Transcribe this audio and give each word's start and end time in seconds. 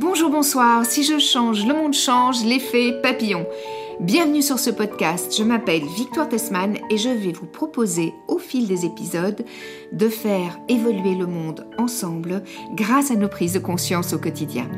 Bonjour, 0.00 0.30
bonsoir. 0.30 0.86
Si 0.86 1.02
je 1.02 1.18
change, 1.18 1.66
le 1.66 1.74
monde 1.74 1.92
change, 1.92 2.44
l'effet 2.44 2.92
papillon. 3.02 3.48
Bienvenue 3.98 4.42
sur 4.42 4.60
ce 4.60 4.70
podcast. 4.70 5.34
Je 5.36 5.42
m'appelle 5.42 5.82
Victoire 5.96 6.28
Tessman 6.28 6.78
et 6.88 6.96
je 6.96 7.08
vais 7.08 7.32
vous 7.32 7.46
proposer 7.46 8.14
au 8.28 8.38
fil 8.38 8.68
des 8.68 8.86
épisodes 8.86 9.44
de 9.90 10.08
faire 10.08 10.56
évoluer 10.68 11.16
le 11.16 11.26
monde 11.26 11.66
ensemble 11.78 12.44
grâce 12.76 13.10
à 13.10 13.16
nos 13.16 13.26
prises 13.26 13.54
de 13.54 13.58
conscience 13.58 14.12
au 14.12 14.20
quotidien. 14.20 14.70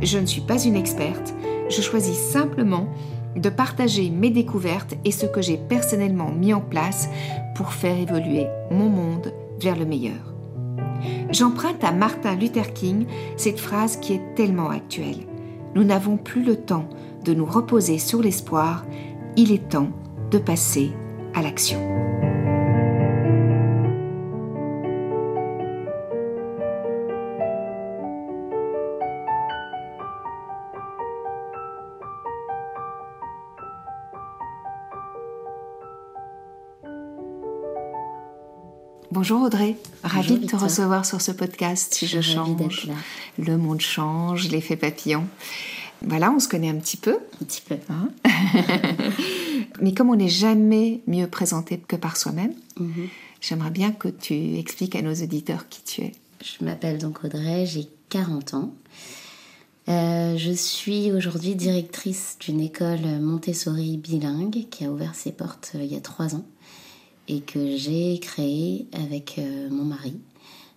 Je 0.00 0.16
ne 0.16 0.24
suis 0.24 0.40
pas 0.40 0.64
une 0.64 0.76
experte, 0.76 1.34
je 1.68 1.82
choisis 1.82 2.16
simplement 2.16 2.88
de 3.36 3.50
partager 3.50 4.08
mes 4.08 4.30
découvertes 4.30 4.94
et 5.04 5.10
ce 5.10 5.26
que 5.26 5.42
j'ai 5.42 5.58
personnellement 5.58 6.30
mis 6.30 6.54
en 6.54 6.62
place 6.62 7.10
pour 7.56 7.74
faire 7.74 7.98
évoluer 7.98 8.46
mon 8.70 8.88
monde 8.88 9.34
vers 9.60 9.76
le 9.76 9.84
meilleur. 9.84 10.31
J'emprunte 11.30 11.82
à 11.84 11.92
Martin 11.92 12.34
Luther 12.34 12.72
King 12.72 13.06
cette 13.36 13.60
phrase 13.60 13.96
qui 13.96 14.14
est 14.14 14.34
tellement 14.34 14.70
actuelle. 14.70 15.26
Nous 15.74 15.84
n'avons 15.84 16.16
plus 16.16 16.44
le 16.44 16.56
temps 16.56 16.88
de 17.24 17.34
nous 17.34 17.46
reposer 17.46 17.98
sur 17.98 18.20
l'espoir, 18.20 18.84
il 19.36 19.52
est 19.52 19.68
temps 19.68 19.90
de 20.30 20.38
passer 20.38 20.90
à 21.34 21.42
l'action. 21.42 22.11
Bonjour 39.12 39.42
Audrey, 39.42 39.76
ravie 40.02 40.38
de 40.38 40.46
te 40.46 40.56
recevoir 40.56 41.04
sur 41.04 41.20
ce 41.20 41.32
podcast. 41.32 41.92
Si 41.92 42.06
je 42.06 42.22
change, 42.22 42.88
le 43.38 43.58
monde 43.58 43.82
change, 43.82 44.48
l'effet 44.48 44.74
papillon. 44.74 45.26
Voilà, 46.00 46.32
on 46.32 46.38
se 46.38 46.48
connaît 46.48 46.70
un 46.70 46.76
petit 46.76 46.96
peu. 46.96 47.18
Un 47.42 47.44
petit 47.44 47.60
peu. 47.60 47.76
Hein 47.90 48.08
Mais 49.82 49.92
comme 49.92 50.08
on 50.08 50.16
n'est 50.16 50.30
jamais 50.30 51.02
mieux 51.06 51.26
présenté 51.26 51.76
que 51.76 51.96
par 51.96 52.16
soi-même, 52.16 52.54
mhm. 52.80 53.08
j'aimerais 53.42 53.70
bien 53.70 53.92
que 53.92 54.08
tu 54.08 54.56
expliques 54.56 54.96
à 54.96 55.02
nos 55.02 55.12
auditeurs 55.12 55.68
qui 55.68 55.82
tu 55.82 56.00
es. 56.00 56.12
Je 56.42 56.64
m'appelle 56.64 56.96
donc 56.96 57.22
Audrey, 57.22 57.66
j'ai 57.66 57.88
40 58.08 58.54
ans. 58.54 58.72
Euh, 59.90 60.38
je 60.38 60.52
suis 60.52 61.12
aujourd'hui 61.12 61.54
directrice 61.54 62.38
d'une 62.40 62.62
école 62.62 63.20
Montessori 63.20 63.98
bilingue 63.98 64.68
qui 64.70 64.86
a 64.86 64.90
ouvert 64.90 65.14
ses 65.14 65.32
portes 65.32 65.72
euh, 65.74 65.82
il 65.82 65.92
y 65.92 65.96
a 65.96 66.00
trois 66.00 66.34
ans 66.34 66.46
et 67.28 67.40
que 67.40 67.76
j'ai 67.76 68.18
créé 68.20 68.86
avec 68.92 69.36
euh, 69.38 69.68
mon 69.70 69.84
mari 69.84 70.16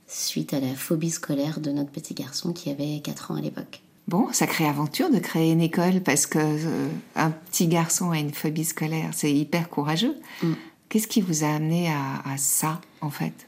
suite 0.07 0.53
à 0.53 0.59
la 0.59 0.75
phobie 0.75 1.09
scolaire 1.09 1.59
de 1.59 1.71
notre 1.71 1.91
petit 1.91 2.13
garçon 2.13 2.53
qui 2.53 2.69
avait 2.69 2.99
4 2.99 3.31
ans 3.31 3.35
à 3.35 3.41
l'époque. 3.41 3.81
Bon, 4.07 4.31
sacrée 4.31 4.67
aventure 4.67 5.09
de 5.09 5.17
créer 5.17 5.52
une 5.52 5.61
école 5.61 6.02
parce 6.02 6.27
que 6.27 6.37
euh, 6.39 6.87
un 7.15 7.31
petit 7.31 7.67
garçon 7.67 8.11
a 8.11 8.19
une 8.19 8.31
phobie 8.31 8.65
scolaire, 8.65 9.09
c'est 9.13 9.33
hyper 9.33 9.69
courageux. 9.69 10.15
Mm. 10.43 10.53
Qu'est-ce 10.89 11.07
qui 11.07 11.21
vous 11.21 11.43
a 11.43 11.47
amené 11.47 11.89
à, 11.89 12.21
à 12.23 12.37
ça 12.37 12.81
en 13.02 13.09
fait? 13.09 13.47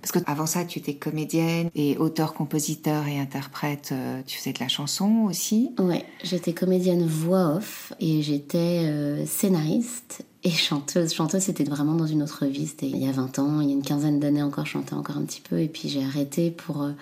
Parce 0.00 0.10
que 0.10 0.18
avant 0.26 0.46
ça, 0.46 0.64
tu 0.64 0.78
étais 0.78 0.94
comédienne 0.94 1.70
et 1.74 1.98
auteur, 1.98 2.32
compositeur 2.32 3.06
et 3.06 3.20
interprète. 3.20 3.90
Euh, 3.92 4.22
tu 4.26 4.38
faisais 4.38 4.54
de 4.54 4.58
la 4.58 4.68
chanson 4.68 5.26
aussi. 5.28 5.70
Ouais, 5.78 6.04
j'étais 6.24 6.54
comédienne 6.54 7.06
voix 7.06 7.56
off 7.56 7.92
et 8.00 8.22
j'étais 8.22 9.24
scénariste 9.26 10.24
et 10.44 10.50
chanteuse. 10.50 11.12
Chanteuse, 11.12 11.42
c'était 11.42 11.64
vraiment 11.64 11.94
dans 11.94 12.06
une 12.06 12.22
autre 12.22 12.46
vie. 12.46 12.66
C'était 12.66 12.88
il 12.88 12.98
y 12.98 13.08
a 13.08 13.12
20 13.12 13.38
ans, 13.38 13.60
il 13.60 13.68
y 13.68 13.70
a 13.70 13.74
une 13.74 13.82
quinzaine 13.82 14.18
d'années 14.18 14.42
encore, 14.42 14.66
je 14.66 14.72
chantais 14.72 14.94
encore 14.94 15.16
un 15.16 15.24
petit 15.24 15.40
peu. 15.40 15.60
Et 15.60 15.68
puis 15.68 15.88
j'ai 15.88 16.04
arrêté 16.04 16.50
pour 16.50 16.82
euh, 16.82 16.92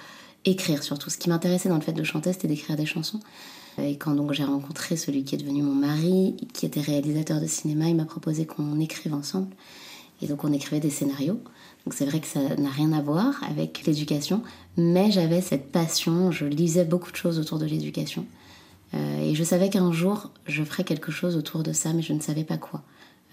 écrire 0.45 0.83
surtout. 0.83 1.11
Ce 1.11 1.19
qui 1.19 1.29
m'intéressait 1.29 1.69
dans 1.69 1.77
le 1.77 1.81
fait 1.81 1.93
de 1.93 2.05
chanter, 2.05 2.33
c'était 2.33 2.49
d'écrire 2.49 2.77
des 2.77 2.87
chansons. 2.87 3.21
Et 3.79 3.97
quand 3.97 4.13
donc 4.13 4.33
j'ai 4.33 4.45
rencontré 4.45 4.97
celui 4.97 5.25
qui 5.25 5.37
est 5.37 5.39
devenu 5.39 5.63
mon 5.63 5.75
mari, 5.75 6.37
qui 6.53 6.67
était 6.67 6.81
réalisateur 6.81 7.41
de 7.41 7.47
cinéma, 7.47 7.89
il 7.89 7.97
m'a 7.97 8.05
proposé 8.05 8.45
qu'on 8.45 8.79
écrive 8.81 9.15
ensemble. 9.15 9.55
Et 10.23 10.27
donc 10.27 10.45
on 10.45 10.53
écrivait 10.53 10.81
des 10.81 10.91
scénarios. 10.91 11.41
Donc 11.87 11.95
c'est 11.95 12.05
vrai 12.05 12.21
que 12.21 12.27
ça 12.27 12.41
n'a 12.41 12.69
rien 12.69 12.93
à 12.93 13.01
voir 13.01 13.43
avec 13.49 13.87
l'éducation, 13.87 14.43
mais 14.77 15.11
j'avais 15.11 15.41
cette 15.41 15.73
passion, 15.73 16.31
je 16.31 16.45
lisais 16.45 16.85
beaucoup 16.85 17.11
de 17.11 17.17
choses 17.17 17.39
autour 17.39 17.59
de 17.59 17.65
l'éducation. 17.65 18.27
Euh, 18.93 19.21
et 19.21 19.35
je 19.35 19.45
savais 19.45 19.71
qu'un 19.71 19.93
jour, 19.93 20.31
je 20.47 20.63
ferais 20.63 20.85
quelque 20.85 21.11
chose 21.11 21.37
autour 21.37 21.63
de 21.63 21.73
ça, 21.73 21.95
mais 21.95 22.03
je 22.03 22.13
ne 22.13 22.21
savais 22.21 22.45
pas 22.45 22.59
quoi. 22.59 22.83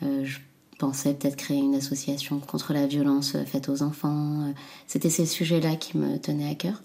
Euh, 0.04 0.26
je 0.26 0.40
pensais 0.78 1.14
peut-être 1.14 1.36
créer 1.36 1.58
une 1.58 1.76
association 1.76 2.40
contre 2.40 2.74
la 2.74 2.88
violence 2.88 3.36
faite 3.46 3.70
aux 3.70 3.82
enfants. 3.82 4.42
Euh, 4.42 4.52
c'était 4.88 5.10
ces 5.10 5.26
sujets-là 5.26 5.76
qui 5.76 5.98
me 5.98 6.18
tenaient 6.18 6.50
à 6.50 6.56
cœur. 6.56 6.82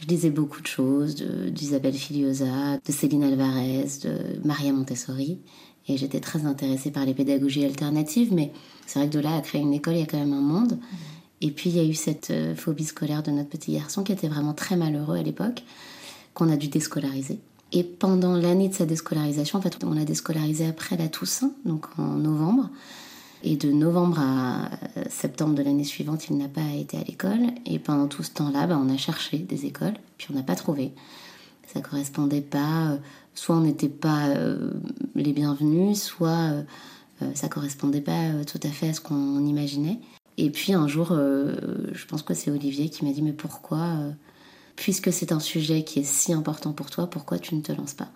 Je 0.00 0.06
lisais 0.06 0.30
beaucoup 0.30 0.60
de 0.60 0.66
choses, 0.66 1.16
d'Isabelle 1.16 1.94
Filiosa, 1.94 2.78
de 2.84 2.92
Céline 2.92 3.22
Alvarez, 3.22 3.86
de 4.02 4.18
Maria 4.44 4.72
Montessori. 4.72 5.38
Et 5.86 5.96
j'étais 5.96 6.20
très 6.20 6.46
intéressée 6.46 6.90
par 6.90 7.04
les 7.04 7.14
pédagogies 7.14 7.64
alternatives, 7.64 8.32
mais 8.32 8.52
c'est 8.86 8.98
vrai 8.98 9.08
que 9.08 9.14
de 9.14 9.20
là 9.20 9.36
à 9.36 9.40
créer 9.40 9.60
une 9.60 9.74
école, 9.74 9.94
il 9.94 10.00
y 10.00 10.02
a 10.02 10.06
quand 10.06 10.18
même 10.18 10.32
un 10.32 10.40
monde. 10.40 10.78
Et 11.40 11.50
puis 11.50 11.68
il 11.70 11.76
y 11.76 11.80
a 11.80 11.84
eu 11.84 11.94
cette 11.94 12.30
euh, 12.30 12.54
phobie 12.54 12.84
scolaire 12.84 13.22
de 13.22 13.30
notre 13.30 13.50
petit 13.50 13.72
garçon 13.72 14.02
qui 14.02 14.12
était 14.12 14.28
vraiment 14.28 14.54
très 14.54 14.76
malheureux 14.76 15.16
à 15.16 15.22
l'époque, 15.22 15.62
qu'on 16.32 16.50
a 16.50 16.56
dû 16.56 16.68
déscolariser. 16.68 17.38
Et 17.76 17.82
pendant 17.82 18.36
l'année 18.36 18.68
de 18.68 18.74
sa 18.74 18.86
déscolarisation, 18.86 19.58
en 19.58 19.62
fait, 19.62 19.76
on 19.82 19.94
l'a 19.94 20.04
déscolarisé 20.04 20.64
après 20.64 20.96
la 20.96 21.08
Toussaint, 21.08 21.50
donc 21.64 21.86
en 21.98 22.14
novembre. 22.14 22.70
Et 23.42 23.56
de 23.56 23.72
novembre 23.72 24.20
à 24.20 24.70
septembre 25.10 25.56
de 25.56 25.62
l'année 25.62 25.82
suivante, 25.82 26.28
il 26.30 26.38
n'a 26.38 26.48
pas 26.48 26.72
été 26.78 26.96
à 26.96 27.02
l'école. 27.02 27.40
Et 27.66 27.80
pendant 27.80 28.06
tout 28.06 28.22
ce 28.22 28.30
temps-là, 28.30 28.68
bah, 28.68 28.80
on 28.80 28.88
a 28.88 28.96
cherché 28.96 29.38
des 29.38 29.66
écoles, 29.66 29.94
puis 30.18 30.28
on 30.30 30.36
n'a 30.36 30.44
pas 30.44 30.54
trouvé. 30.54 30.92
Ça 31.66 31.80
correspondait 31.80 32.42
pas. 32.42 32.92
Euh, 32.92 32.96
soit 33.34 33.56
on 33.56 33.62
n'était 33.62 33.88
pas 33.88 34.28
euh, 34.28 34.70
les 35.16 35.32
bienvenus, 35.32 36.00
soit 36.00 36.28
euh, 36.30 37.32
ça 37.34 37.48
correspondait 37.48 38.00
pas 38.00 38.44
tout 38.46 38.60
à 38.62 38.68
fait 38.68 38.90
à 38.90 38.92
ce 38.92 39.00
qu'on 39.00 39.44
imaginait. 39.44 39.98
Et 40.36 40.50
puis 40.50 40.74
un 40.74 40.86
jour, 40.86 41.08
je 41.12 42.06
pense 42.06 42.22
que 42.22 42.34
c'est 42.34 42.50
Olivier 42.50 42.88
qui 42.88 43.04
m'a 43.04 43.12
dit 43.12 43.22
mais 43.22 43.32
pourquoi 43.32 43.86
puisque 44.76 45.12
c'est 45.12 45.32
un 45.32 45.40
sujet 45.40 45.84
qui 45.84 46.00
est 46.00 46.04
si 46.04 46.32
important 46.32 46.72
pour 46.72 46.90
toi, 46.90 47.08
pourquoi 47.08 47.38
tu 47.38 47.54
ne 47.54 47.60
te 47.60 47.72
lances 47.72 47.94
pas? 47.94 48.10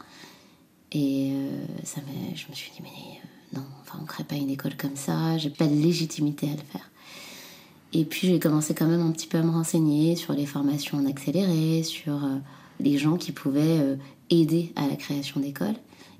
Et 0.93 1.31
euh, 1.33 1.65
ça 1.85 2.01
je 2.35 2.47
me 2.49 2.55
suis 2.55 2.71
dit, 2.73 2.81
mais 2.83 2.89
euh, 2.89 3.59
non, 3.59 3.65
enfin, 3.83 3.99
on 3.99 4.03
ne 4.03 4.07
crée 4.07 4.25
pas 4.25 4.37
une 4.37 4.51
école 4.51 4.77
comme 4.77 4.97
ça, 4.97 5.37
j'ai 5.39 5.51
pas 5.51 5.67
de 5.67 5.75
légitimité 5.75 6.49
à 6.49 6.53
le 6.53 6.63
faire. 6.73 6.91
Et 7.93 8.05
puis 8.05 8.29
j'ai 8.29 8.39
commencé 8.39 8.75
quand 8.75 8.87
même 8.87 9.01
un 9.01 9.11
petit 9.13 9.27
peu 9.27 9.39
à 9.39 9.43
me 9.43 9.51
renseigner 9.51 10.17
sur 10.17 10.35
les 10.35 10.47
formations 10.47 10.99
en 10.99 11.07
accéléré, 11.07 11.83
sur 11.83 12.25
euh, 12.25 12.39
les 12.81 12.99
gens 12.99 13.17
qui 13.17 13.33
pouvaient 13.33 13.99
aider 14.31 14.73
à 14.77 14.87
la 14.87 14.97
création 14.97 15.41
d'écoles. 15.41 15.77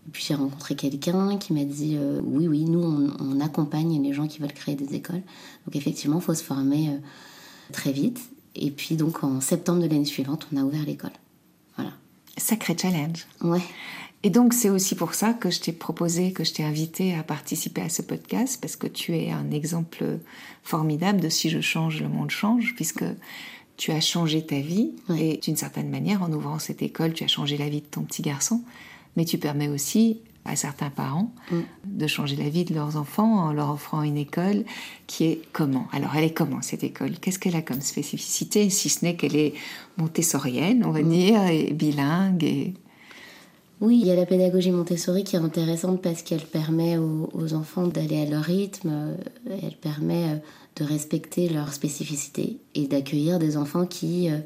Et 0.07 0.11
puis 0.11 0.25
j'ai 0.27 0.35
rencontré 0.35 0.77
quelqu'un 0.77 1.37
qui 1.37 1.53
m'a 1.53 1.65
dit 1.65 1.99
oui, 2.23 2.49
oui, 2.49 2.65
nous 2.65 2.81
on, 2.81 3.13
on, 3.21 3.41
accompagne 3.41 4.03
les 4.03 4.15
gens 4.15 4.27
qui 4.27 4.41
veulent 4.41 4.55
créer 4.55 4.75
des 4.75 4.95
écoles. 4.95 5.23
Donc 5.67 5.77
effectivement, 5.77 6.17
il 6.17 6.23
faut 6.23 6.35
se 6.35 6.43
former 6.43 6.99
très 7.71 7.93
vite. 7.93 8.19
Et 8.59 8.71
puis 8.71 8.97
donc 8.97 9.25
en 9.25 9.41
septembre 9.41 9.83
de 9.83 9.87
l'année 9.87 10.05
suivante, 10.05 10.49
on 10.53 10.57
a 10.57 10.63
ouvert 10.63 10.85
l'école. 10.85 11.13
Voilà. 11.77 11.93
Sacré 12.37 12.77
challenge. 12.77 13.27
Ouais. 13.43 13.63
Et 14.25 14.31
donc 14.31 14.53
c'est 14.53 14.71
aussi 14.71 14.97
pour 14.97 15.15
ça 15.15 15.33
que 15.33 15.51
je 15.51 15.61
t'ai 15.61 15.73
proposé, 15.73 16.33
que 16.33 16.43
je 16.43 16.53
t'ai 16.53 16.65
invité 16.65 17.15
à 17.15 17.23
participer 17.23 17.83
à 17.83 17.89
ce 17.89 18.03
podcast, 18.03 18.59
parce 18.61 18.75
que 18.77 18.89
tu 18.89 19.17
es 19.17 19.31
un 19.31 19.51
exemple 19.53 20.19
formidable 20.65 21.21
de 21.21 21.29
si 21.29 21.51
je 21.51 21.61
change, 21.61 22.01
le 22.01 22.09
monde 22.09 22.31
change, 22.31 22.75
puisque 22.75 23.05
tu 23.77 23.93
as 23.93 24.01
changé 24.01 24.45
ta 24.45 24.59
vie, 24.59 24.91
et 25.17 25.37
d'une 25.37 25.57
certaine 25.57 25.89
manière, 25.89 26.23
en 26.23 26.33
ouvrant 26.33 26.59
cette 26.59 26.83
école, 26.83 27.13
tu 27.13 27.23
as 27.23 27.29
changé 27.29 27.57
la 27.57 27.69
vie 27.69 27.81
de 27.81 27.87
ton 27.87 28.03
petit 28.03 28.23
garçon, 28.23 28.63
mais 29.17 29.25
tu 29.25 29.39
permets 29.39 29.69
aussi 29.69 30.21
à 30.49 30.57
certains 30.57 30.91
parents 30.91 31.33
mm. 31.51 31.61
de 31.85 32.07
changer 32.07 32.37
la 32.37 32.49
vie 32.49 32.65
de 32.65 32.75
leurs 32.75 32.97
enfants 32.97 33.47
en 33.47 33.53
leur 33.53 33.71
offrant 33.71 34.03
une 34.03 34.17
école 34.17 34.65
qui 35.07 35.25
est 35.25 35.43
comment? 35.53 35.87
Alors, 35.93 36.11
elle 36.17 36.25
est 36.25 36.35
comment 36.35 36.63
cette 36.63 36.85
école? 36.85 37.19
Qu'est-ce 37.19 37.39
qu'elle 37.39 37.57
a 37.57 37.63
comme 37.63 37.81
spécificité, 37.81 38.71
si 38.71 38.89
ce 38.89 39.05
n'est 39.05 39.17
qu'elle 39.17 39.37
est 39.37 39.55
montessorienne, 39.97 40.85
on 40.85 40.91
va 40.91 41.03
mm. 41.03 41.09
dire, 41.09 41.47
et 41.47 41.73
bilingue 41.73 42.45
et... 42.45 42.75
Oui, 43.81 44.01
il 44.01 44.09
y 44.09 44.11
a 44.11 44.17
la 44.17 44.27
pédagogie 44.27 44.73
Montessori 44.73 45.23
qui 45.23 45.37
est 45.37 45.39
intéressante 45.39 46.03
parce 46.03 46.23
qu'elle 46.23 46.45
permet 46.45 46.99
aux, 46.99 47.55
enfants 47.55 47.87
d'aller 47.87 48.23
à 48.23 48.25
leur 48.29 48.43
rythme, 48.43 48.91
euh, 48.91 49.17
elle 49.63 49.77
permet 49.77 50.25
euh, 50.25 50.37
de 50.77 50.85
respecter 50.85 51.49
leur 51.49 51.73
spécificité 51.73 52.59
et 52.75 52.89
d'accueillir 52.89 53.39
des 53.39 53.57
enfants 53.57 53.87
qui 53.87 54.31
euh, 54.31 54.39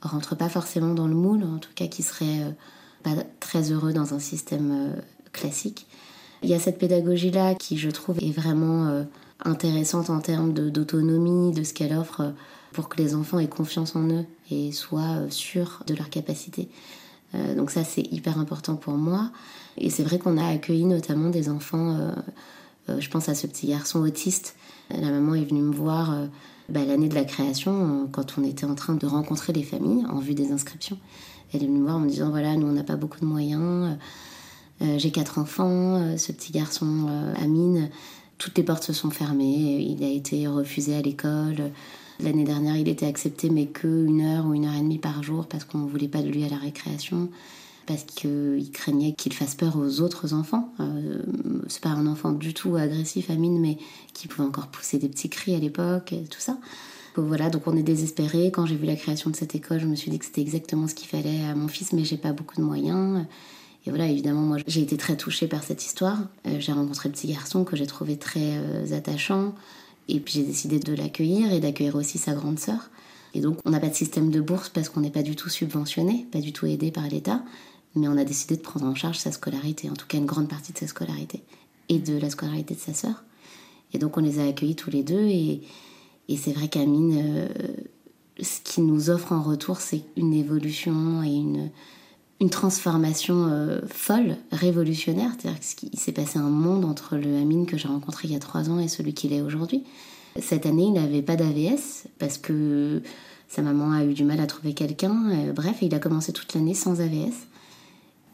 rentrent 0.00 0.34
pas 0.34 0.48
forcément 0.48 0.94
dans 0.94 1.08
le 1.08 1.14
moule, 1.14 1.44
en 1.44 1.58
tout 1.58 1.70
cas 1.74 1.88
qui 1.88 2.02
seraient 2.02 2.54
pas 3.02 3.10
très 3.38 3.70
heureux 3.70 3.92
dans 3.92 4.14
un 4.14 4.18
système 4.18 4.94
classique. 5.32 5.86
Il 6.42 6.48
y 6.48 6.54
a 6.54 6.58
cette 6.58 6.78
pédagogie-là 6.78 7.54
qui, 7.54 7.76
je 7.76 7.90
trouve, 7.90 8.18
est 8.18 8.32
vraiment 8.32 8.86
euh, 8.86 9.04
intéressante 9.44 10.10
en 10.10 10.20
termes 10.20 10.52
d'autonomie, 10.52 11.52
de, 11.52 11.62
ce 11.62 11.74
qu'elle 11.74 11.94
offre 11.94 12.20
euh, 12.20 12.30
pour 12.72 12.88
que 12.88 13.02
les 13.02 13.14
enfants 13.14 13.38
aient 13.38 13.48
confiance 13.48 13.94
en 13.94 14.08
eux 14.08 14.24
et 14.50 14.72
soient 14.72 15.18
euh, 15.18 15.30
sûrs 15.30 15.82
de 15.86 15.94
leurs 15.94 16.10
capacités. 16.10 16.68
donc 17.56 17.70
ça, 17.70 17.84
c'est 17.84 18.02
hyper 18.10 18.38
important 18.38 18.76
pour 18.76 18.94
moi. 18.94 19.30
Et 19.76 19.90
c'est 19.90 20.02
vrai 20.02 20.18
qu'on 20.18 20.36
a 20.36 20.46
accueilli 20.46 20.84
notamment 20.84 21.30
des 21.30 21.48
enfants, 21.48 21.96
je 22.88 23.08
pense 23.08 23.28
à 23.28 23.36
ce 23.36 23.46
petit 23.46 23.68
garçon 23.68 24.00
autiste. 24.00 24.56
La 24.90 25.12
maman 25.12 25.36
est 25.36 25.44
venue 25.44 25.62
me 25.62 25.72
voir 25.72 26.12
bah, 26.68 26.84
l'année 26.84 27.08
de 27.08 27.14
la 27.14 27.24
création, 27.24 28.08
quand 28.10 28.36
on 28.36 28.42
était 28.42 28.66
en 28.66 28.74
train 28.74 28.94
de 28.94 29.06
rencontrer 29.06 29.52
les 29.52 29.62
familles 29.62 30.04
en 30.10 30.18
vue 30.18 30.34
des 30.34 30.50
inscriptions. 30.50 30.98
Elle 31.54 31.62
est 31.62 31.66
venue 31.66 31.78
me 31.78 31.84
voir 31.84 31.98
en 31.98 32.00
me 32.00 32.08
disant 32.08 32.30
voilà, 32.30 32.56
nous 32.56 32.66
on 32.66 32.72
n'a 32.72 32.82
pas 32.82 32.96
beaucoup 32.96 33.20
de 33.20 33.26
moyens, 33.26 33.96
j'ai 34.80 35.10
quatre 35.10 35.38
enfants, 35.38 35.96
euh, 35.96 36.16
ce 36.16 36.32
petit 36.32 36.52
garçon 36.52 37.06
Amine, 37.36 37.90
toutes 38.38 38.56
les 38.56 38.64
portes 38.64 38.84
se 38.84 38.92
sont 38.92 39.10
fermées, 39.10 39.80
il 39.80 40.02
a 40.02 40.08
été 40.08 40.46
refusé 40.46 40.96
à 40.96 41.02
l'école. 41.02 41.70
L'année 42.20 42.44
dernière, 42.44 42.76
il 42.76 42.88
était 42.88 43.06
accepté, 43.06 43.50
mais 43.50 43.66
que 43.66 44.06
une 44.06 44.22
heure 44.22 44.46
ou 44.46 44.54
une 44.54 44.66
heure 44.66 44.74
et 44.74 44.80
demie 44.80 44.98
par 44.98 45.22
jour 45.22 45.46
parce 45.46 45.64
qu'on 45.64 45.78
ne 45.78 45.88
voulait 45.88 46.08
pas 46.08 46.22
de 46.22 46.28
lui 46.28 46.44
à 46.44 46.48
la 46.48 46.56
récréation 46.56 47.28
parce 47.86 48.04
qu'il 48.04 48.70
craignait 48.72 49.14
qu'il 49.14 49.32
fasse 49.32 49.54
peur 49.54 49.76
aux 49.76 50.00
autres 50.00 50.32
enfants. 50.32 50.72
Euh, 50.78 51.22
c'est 51.66 51.82
pas 51.82 51.88
un 51.88 52.06
enfant 52.06 52.30
du 52.30 52.54
tout 52.54 52.76
agressif, 52.76 53.30
Amine, 53.30 53.58
mais 53.58 53.78
qui 54.14 54.28
pouvait 54.28 54.46
encore 54.46 54.68
pousser 54.68 54.98
des 54.98 55.08
petits 55.08 55.28
cris 55.28 55.54
à 55.54 55.58
l'époque, 55.58 56.14
tout 56.30 56.40
ça. 56.40 56.58
voilà, 57.16 57.50
donc 57.50 57.66
on 57.66 57.76
est 57.76 57.82
désespéré. 57.82 58.52
Quand 58.52 58.64
j'ai 58.64 58.76
vu 58.76 58.86
la 58.86 58.96
création 58.96 59.28
de 59.30 59.36
cette 59.36 59.54
école, 59.54 59.80
je 59.80 59.86
me 59.86 59.96
suis 59.96 60.10
dit 60.10 60.18
que 60.18 60.24
c'était 60.24 60.40
exactement 60.40 60.86
ce 60.86 60.94
qu'il 60.94 61.08
fallait 61.08 61.44
à 61.50 61.54
mon 61.54 61.68
fils, 61.68 61.92
mais 61.92 62.04
j'ai 62.04 62.16
pas 62.16 62.32
beaucoup 62.32 62.56
de 62.56 62.62
moyens. 62.64 63.26
Et 63.86 63.90
voilà, 63.90 64.06
évidemment, 64.06 64.42
moi, 64.42 64.58
j'ai 64.66 64.82
été 64.82 64.96
très 64.96 65.16
touchée 65.16 65.46
par 65.46 65.62
cette 65.62 65.84
histoire. 65.84 66.18
Euh, 66.46 66.56
j'ai 66.58 66.72
rencontré 66.72 67.08
le 67.08 67.14
petit 67.14 67.28
garçon 67.28 67.64
que 67.64 67.76
j'ai 67.76 67.86
trouvé 67.86 68.16
très 68.16 68.58
euh, 68.58 68.96
attachant. 68.96 69.54
Et 70.08 70.20
puis 70.20 70.34
j'ai 70.34 70.42
décidé 70.42 70.78
de 70.78 70.94
l'accueillir 70.94 71.52
et 71.52 71.60
d'accueillir 71.60 71.96
aussi 71.96 72.18
sa 72.18 72.32
grande 72.32 72.58
sœur. 72.58 72.90
Et 73.32 73.40
donc, 73.40 73.58
on 73.64 73.70
n'a 73.70 73.80
pas 73.80 73.88
de 73.88 73.94
système 73.94 74.30
de 74.30 74.40
bourse 74.40 74.68
parce 74.68 74.88
qu'on 74.88 75.00
n'est 75.00 75.10
pas 75.10 75.22
du 75.22 75.36
tout 75.36 75.48
subventionné, 75.48 76.26
pas 76.32 76.40
du 76.40 76.52
tout 76.52 76.66
aidé 76.66 76.90
par 76.90 77.06
l'État 77.08 77.42
mais 77.94 78.08
on 78.08 78.16
a 78.16 78.24
décidé 78.24 78.56
de 78.56 78.62
prendre 78.62 78.86
en 78.86 78.94
charge 78.94 79.18
sa 79.18 79.32
scolarité, 79.32 79.90
en 79.90 79.94
tout 79.94 80.06
cas 80.06 80.18
une 80.18 80.26
grande 80.26 80.48
partie 80.48 80.72
de 80.72 80.78
sa 80.78 80.86
scolarité, 80.86 81.42
et 81.88 81.98
de 81.98 82.16
la 82.16 82.30
scolarité 82.30 82.74
de 82.74 82.80
sa 82.80 82.94
sœur. 82.94 83.24
Et 83.92 83.98
donc 83.98 84.16
on 84.16 84.20
les 84.20 84.38
a 84.38 84.46
accueillis 84.46 84.76
tous 84.76 84.90
les 84.90 85.02
deux, 85.02 85.26
et, 85.26 85.62
c'est 86.36 86.52
vrai 86.52 86.68
qu'Amine, 86.68 87.20
euh, 87.20 87.48
ce 88.40 88.60
qu'il 88.62 88.86
nous 88.86 89.10
offre 89.10 89.32
en 89.32 89.42
retour, 89.42 89.78
c'est 89.78 90.04
une 90.16 90.32
évolution 90.32 91.24
et 91.24 91.34
une, 91.34 91.70
une 92.40 92.50
transformation 92.50 93.46
euh, 93.48 93.80
folle, 93.86 94.36
révolutionnaire. 94.50 95.30
C'est-à-dire 95.38 95.60
qu'il 95.60 95.98
s'est 95.98 96.12
passé 96.12 96.38
un 96.38 96.48
monde 96.48 96.84
entre 96.84 97.16
le 97.16 97.36
Amine 97.36 97.66
que 97.66 97.76
j'ai 97.76 97.88
rencontré 97.88 98.28
il 98.28 98.32
y 98.32 98.36
a 98.36 98.40
trois 98.40 98.70
ans 98.70 98.78
et 98.78 98.88
celui 98.88 99.12
qu'il 99.12 99.32
est 99.32 99.42
aujourd'hui. 99.42 99.84
Cette 100.40 100.64
année, 100.64 100.84
il 100.84 100.92
n'avait 100.92 101.22
pas 101.22 101.36
d'AVS 101.36 102.06
parce 102.18 102.38
que 102.38 103.02
sa 103.48 103.62
maman 103.62 103.92
a 103.92 104.04
eu 104.04 104.14
du 104.14 104.24
mal 104.24 104.40
à 104.40 104.46
trouver 104.46 104.72
quelqu'un. 104.72 105.30
Euh, 105.30 105.52
bref, 105.52 105.78
il 105.82 105.94
a 105.94 105.98
commencé 105.98 106.32
toute 106.32 106.54
l'année 106.54 106.74
sans 106.74 107.00
AVS. 107.00 107.46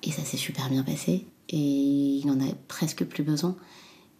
Et 0.05 0.13
ça 0.13 0.23
s'est 0.23 0.37
super 0.37 0.69
bien 0.69 0.85
passé. 0.85 1.27
Et 1.49 2.21
il 2.23 2.31
en 2.31 2.41
a 2.41 2.53
presque 2.69 3.05
plus 3.05 3.25
besoin. 3.25 3.57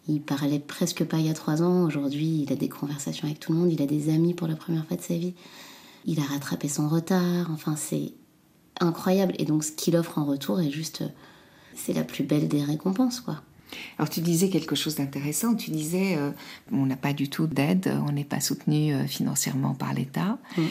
Il 0.09 0.21
parlait 0.21 0.59
presque 0.59 1.05
pas 1.05 1.17
il 1.17 1.27
y 1.27 1.29
a 1.29 1.33
trois 1.33 1.61
ans. 1.61 1.83
Aujourd'hui, 1.83 2.43
il 2.43 2.51
a 2.51 2.55
des 2.55 2.69
conversations 2.69 3.25
avec 3.25 3.39
tout 3.39 3.53
le 3.53 3.59
monde. 3.59 3.71
Il 3.71 3.81
a 3.81 3.85
des 3.85 4.09
amis 4.09 4.33
pour 4.33 4.47
la 4.47 4.55
première 4.55 4.85
fois 4.85 4.97
de 4.97 5.01
sa 5.01 5.15
vie. 5.15 5.33
Il 6.05 6.19
a 6.19 6.23
rattrapé 6.23 6.67
son 6.67 6.89
retard. 6.89 7.49
Enfin, 7.51 7.75
c'est 7.77 8.13
incroyable. 8.79 9.33
Et 9.39 9.45
donc, 9.45 9.63
ce 9.63 9.71
qu'il 9.71 9.95
offre 9.95 10.17
en 10.17 10.25
retour 10.25 10.59
est 10.61 10.71
juste. 10.71 11.03
C'est 11.75 11.93
la 11.93 12.03
plus 12.03 12.23
belle 12.23 12.47
des 12.47 12.63
récompenses, 12.63 13.19
quoi. 13.19 13.41
Alors 13.97 14.09
tu 14.09 14.21
disais 14.21 14.49
quelque 14.49 14.75
chose 14.75 14.95
d'intéressant, 14.95 15.55
tu 15.55 15.71
disais 15.71 16.15
euh, 16.17 16.31
on 16.71 16.85
n'a 16.85 16.95
pas 16.95 17.13
du 17.13 17.29
tout 17.29 17.47
d'aide, 17.47 17.91
on 18.07 18.11
n'est 18.11 18.23
pas 18.23 18.39
soutenu 18.39 18.93
euh, 18.93 19.05
financièrement 19.05 19.73
par 19.73 19.93
l'État. 19.93 20.37
Mm. 20.57 20.61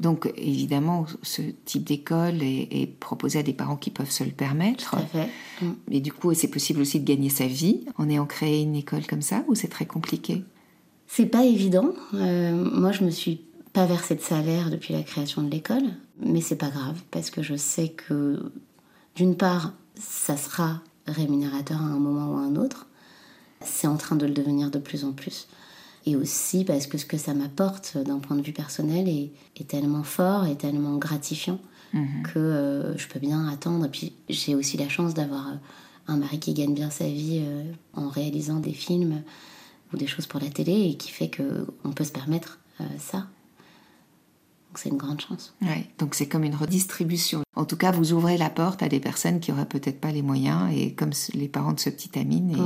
Donc 0.00 0.32
évidemment, 0.36 1.06
ce 1.22 1.42
type 1.64 1.84
d'école 1.84 2.42
est, 2.42 2.90
proposé 3.00 3.38
à 3.38 3.42
des 3.42 3.52
parents 3.52 3.76
qui 3.76 3.90
peuvent 3.90 4.10
se 4.10 4.24
le 4.24 4.30
permettre. 4.30 4.90
Tout 4.90 4.96
à 4.96 5.06
fait. 5.06 5.28
Mm. 5.60 5.72
Mais 5.88 6.00
du 6.00 6.12
coup, 6.12 6.32
c'est 6.34 6.48
possible 6.48 6.80
aussi 6.80 7.00
de 7.00 7.04
gagner 7.04 7.28
sa 7.28 7.46
vie 7.46 7.84
en 7.98 8.08
ayant 8.08 8.26
créé 8.26 8.62
une 8.62 8.76
école 8.76 9.06
comme 9.06 9.22
ça 9.22 9.44
ou 9.46 9.54
c'est 9.54 9.68
très 9.68 9.86
compliqué? 9.86 10.42
C'est 11.06 11.26
pas 11.26 11.44
évident. 11.44 11.92
Euh, 12.14 12.52
moi, 12.52 12.92
je 12.92 13.04
me 13.04 13.10
suis 13.10 13.42
pas 13.72 13.86
versé 13.86 14.14
de 14.14 14.20
salaire 14.20 14.70
depuis 14.70 14.92
la 14.92 15.02
création 15.02 15.42
de 15.42 15.50
l'école, 15.50 15.84
mais 16.18 16.40
c'est 16.40 16.56
pas 16.56 16.70
grave 16.70 17.00
parce 17.10 17.30
que 17.30 17.42
je 17.42 17.54
sais 17.54 17.88
que 17.88 18.52
d'une 19.14 19.36
part, 19.36 19.72
ça 19.94 20.36
sera 20.36 20.80
rémunérateur 21.06 21.80
à 21.80 21.84
un 21.84 21.98
moment 21.98 22.32
ou 22.32 22.36
à 22.36 22.40
un 22.40 22.56
autre. 22.56 22.86
C'est 23.60 23.86
en 23.86 23.96
train 23.96 24.16
de 24.16 24.26
le 24.26 24.32
devenir 24.32 24.70
de 24.70 24.78
plus 24.78 25.04
en 25.04 25.12
plus 25.12 25.46
et 26.06 26.16
aussi 26.16 26.64
parce 26.64 26.86
que 26.86 26.98
ce 26.98 27.04
que 27.04 27.18
ça 27.18 27.34
m'apporte 27.34 27.98
d'un 27.98 28.18
point 28.18 28.36
de 28.36 28.42
vue 28.42 28.52
personnel 28.52 29.08
est, 29.08 29.30
tellement 29.68 30.02
fort 30.02 30.46
et 30.46 30.56
tellement 30.56 30.96
gratifiant 30.96 31.60
mhm. 31.92 32.22
que 32.22 32.38
euh, 32.38 32.96
je 32.96 33.06
peux 33.08 33.18
bien 33.18 33.46
attendre. 33.48 33.84
Et 33.84 33.90
puis 33.90 34.14
j'ai 34.28 34.54
aussi 34.54 34.78
la 34.78 34.88
chance 34.88 35.12
d'avoir 35.12 35.48
euh, 35.48 35.56
un 36.08 36.16
mari 36.16 36.40
qui 36.40 36.54
gagne 36.54 36.74
bien 36.74 36.90
sa 36.90 37.04
vie 37.04 37.42
euh, 37.44 37.64
en 37.94 38.08
réalisant 38.08 38.58
des 38.58 38.72
films 38.72 39.22
ou 39.92 39.98
des 39.98 40.06
choses 40.06 40.26
pour 40.26 40.40
la 40.40 40.48
télé 40.48 40.88
et 40.90 40.96
qui 40.96 41.10
fait 41.10 41.30
qu'on 41.30 41.92
peut 41.92 42.04
se 42.04 42.12
permettre 42.12 42.58
ça. 42.98 43.26
Donc 44.70 44.78
c'est 44.78 44.88
une 44.88 44.98
grande 44.98 45.20
chance. 45.20 45.52
Ouais, 45.62 45.84
donc 45.98 46.14
c'est 46.14 46.28
comme 46.28 46.44
une 46.44 46.54
redistribution. 46.54 47.42
En 47.56 47.64
tout 47.64 47.76
cas, 47.76 47.90
vous 47.90 48.12
ouvrez 48.12 48.38
la 48.38 48.50
porte 48.50 48.84
à 48.84 48.88
des 48.88 49.00
personnes 49.00 49.40
qui 49.40 49.50
n'auraient 49.50 49.66
peut-être 49.66 50.00
pas 50.00 50.12
les 50.12 50.22
moyens, 50.22 50.72
et 50.72 50.92
comme 50.92 51.10
les 51.34 51.48
parents 51.48 51.72
de 51.72 51.80
ce 51.80 51.90
petit 51.90 52.16
Amine, 52.16 52.56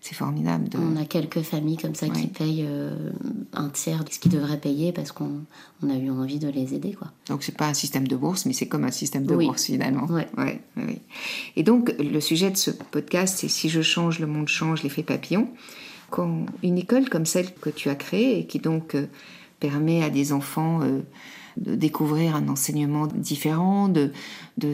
c'est 0.00 0.14
formidable. 0.14 0.68
On 0.76 0.96
a 0.96 1.04
quelques 1.04 1.42
familles 1.42 1.76
comme 1.76 1.94
ça 1.94 2.08
qui 2.08 2.28
payent 2.28 2.64
euh, 2.68 3.10
un 3.52 3.68
tiers 3.68 4.04
de 4.04 4.10
ce 4.10 4.18
qu'ils 4.18 4.32
devraient 4.32 4.58
payer 4.58 4.92
parce 4.92 5.12
qu'on 5.12 5.44
a 5.88 5.94
eu 5.94 6.10
envie 6.10 6.40
de 6.40 6.48
les 6.48 6.74
aider. 6.74 6.92
Quoi. 6.92 7.08
Donc 7.28 7.44
c'est 7.44 7.56
pas 7.56 7.68
un 7.68 7.74
système 7.74 8.08
de 8.08 8.16
bourse, 8.16 8.46
mais 8.46 8.52
c'est 8.52 8.66
comme 8.66 8.84
un 8.84 8.90
système 8.90 9.26
de 9.26 9.36
bourse 9.36 9.64
finalement. 9.64 10.06
Ouais. 10.06 10.60
Et 11.54 11.62
donc 11.62 11.94
le 11.98 12.20
sujet 12.20 12.50
de 12.50 12.56
ce 12.56 12.72
podcast, 12.72 13.38
c'est 13.38 13.48
si 13.48 13.68
je 13.68 13.80
change, 13.80 14.18
le 14.18 14.26
monde 14.26 14.48
change, 14.48 14.82
l'effet 14.82 15.04
papillon. 15.04 15.48
Quand 16.10 16.46
une 16.62 16.78
école 16.78 17.08
comme 17.08 17.24
celle 17.24 17.54
que 17.54 17.70
tu 17.70 17.88
as 17.88 17.94
créée 17.94 18.40
et 18.40 18.46
qui 18.46 18.58
donc 18.58 18.96
euh, 18.96 19.06
permet 19.62 20.02
à 20.02 20.10
des 20.10 20.32
enfants 20.32 20.80
euh, 20.82 21.02
de 21.56 21.76
découvrir 21.76 22.34
un 22.34 22.48
enseignement 22.48 23.06
différent, 23.06 23.88
de, 23.88 24.10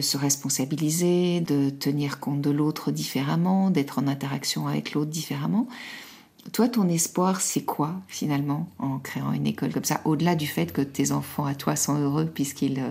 se 0.01 0.17
responsabiliser, 0.17 1.41
de 1.41 1.69
tenir 1.69 2.19
compte 2.19 2.41
de 2.41 2.49
l'autre 2.49 2.89
différemment, 2.89 3.69
d'être 3.69 3.99
en 3.99 4.07
interaction 4.07 4.67
avec 4.67 4.93
l'autre 4.93 5.11
différemment. 5.11 5.67
Toi, 6.53 6.69
ton 6.69 6.89
espoir, 6.89 7.41
c'est 7.41 7.61
quoi 7.61 8.01
finalement 8.07 8.67
en 8.79 8.97
créant 8.97 9.31
une 9.31 9.45
école 9.45 9.71
comme 9.71 9.83
ça, 9.83 10.01
au-delà 10.05 10.35
du 10.35 10.47
fait 10.47 10.71
que 10.71 10.81
tes 10.81 11.11
enfants 11.11 11.45
à 11.45 11.53
toi 11.53 11.75
sont 11.75 11.99
heureux 11.99 12.25
puisqu'ils 12.25 12.79
euh, 12.79 12.89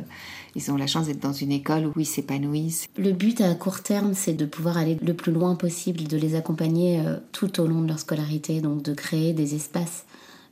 ils 0.54 0.70
ont 0.70 0.76
la 0.76 0.86
chance 0.86 1.06
d'être 1.06 1.20
dans 1.20 1.32
une 1.32 1.50
école 1.50 1.86
où 1.86 1.98
ils 1.98 2.06
s'épanouissent? 2.06 2.86
Le 2.96 3.12
but 3.12 3.40
à 3.40 3.52
court 3.54 3.82
terme, 3.82 4.12
c'est 4.14 4.34
de 4.34 4.46
pouvoir 4.46 4.76
aller 4.76 4.98
le 5.02 5.14
plus 5.14 5.32
loin 5.32 5.56
possible, 5.56 6.04
de 6.04 6.16
les 6.16 6.36
accompagner 6.36 7.00
euh, 7.00 7.16
tout 7.32 7.60
au 7.60 7.66
long 7.66 7.80
de 7.82 7.88
leur 7.88 7.98
scolarité, 7.98 8.60
donc 8.60 8.82
de 8.82 8.94
créer 8.94 9.32
des 9.32 9.56
espaces 9.56 10.04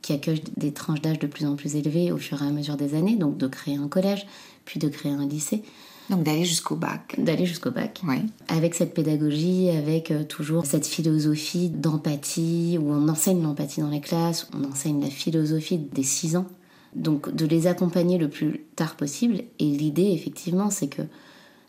qui 0.07 0.13
accueille 0.13 0.41
des 0.55 0.71
tranches 0.71 1.01
d'âge 1.01 1.19
de 1.19 1.27
plus 1.27 1.45
en 1.45 1.57
plus 1.57 1.75
élevées 1.75 2.13
au 2.13 2.17
fur 2.17 2.41
et 2.41 2.45
à 2.45 2.49
mesure 2.49 2.77
des 2.77 2.95
années, 2.95 3.17
donc 3.17 3.35
de 3.35 3.45
créer 3.45 3.75
un 3.75 3.89
collège, 3.89 4.25
puis 4.63 4.79
de 4.79 4.87
créer 4.87 5.11
un 5.11 5.27
lycée. 5.27 5.63
Donc 6.09 6.23
d'aller 6.23 6.45
jusqu'au 6.45 6.77
bac. 6.77 7.15
D'aller 7.17 7.45
jusqu'au 7.45 7.71
bac. 7.71 7.99
Oui. 8.07 8.19
Avec 8.47 8.73
cette 8.73 8.93
pédagogie, 8.93 9.69
avec 9.69 10.11
euh, 10.11 10.23
toujours 10.23 10.65
cette 10.65 10.87
philosophie 10.87 11.69
d'empathie, 11.69 12.79
où 12.81 12.89
on 12.89 13.09
enseigne 13.09 13.43
l'empathie 13.43 13.81
dans 13.81 13.89
les 13.89 13.99
classes, 13.99 14.47
on 14.57 14.63
enseigne 14.63 15.01
la 15.01 15.09
philosophie 15.09 15.77
des 15.77 16.03
6 16.03 16.37
ans. 16.37 16.47
Donc 16.95 17.35
de 17.35 17.45
les 17.45 17.67
accompagner 17.67 18.17
le 18.17 18.29
plus 18.29 18.61
tard 18.77 18.95
possible. 18.95 19.41
Et 19.59 19.65
l'idée, 19.65 20.13
effectivement, 20.13 20.69
c'est 20.69 20.87
que 20.87 21.01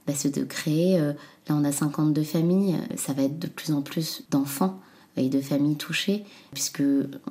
bah, 0.07 0.12
c'est 0.15 0.39
de 0.39 0.45
créer, 0.45 1.01
euh, 1.01 1.12
là 1.49 1.57
on 1.57 1.65
a 1.65 1.73
52 1.73 2.23
familles, 2.23 2.77
ça 2.95 3.12
va 3.15 3.25
être 3.25 3.41
de 3.41 3.49
plus 3.49 3.73
en 3.73 3.83
plus 3.83 4.23
d'enfants 4.31 4.79
et 5.17 5.29
de 5.29 5.41
familles 5.41 5.77
touchées, 5.77 6.25
puisque 6.53 6.83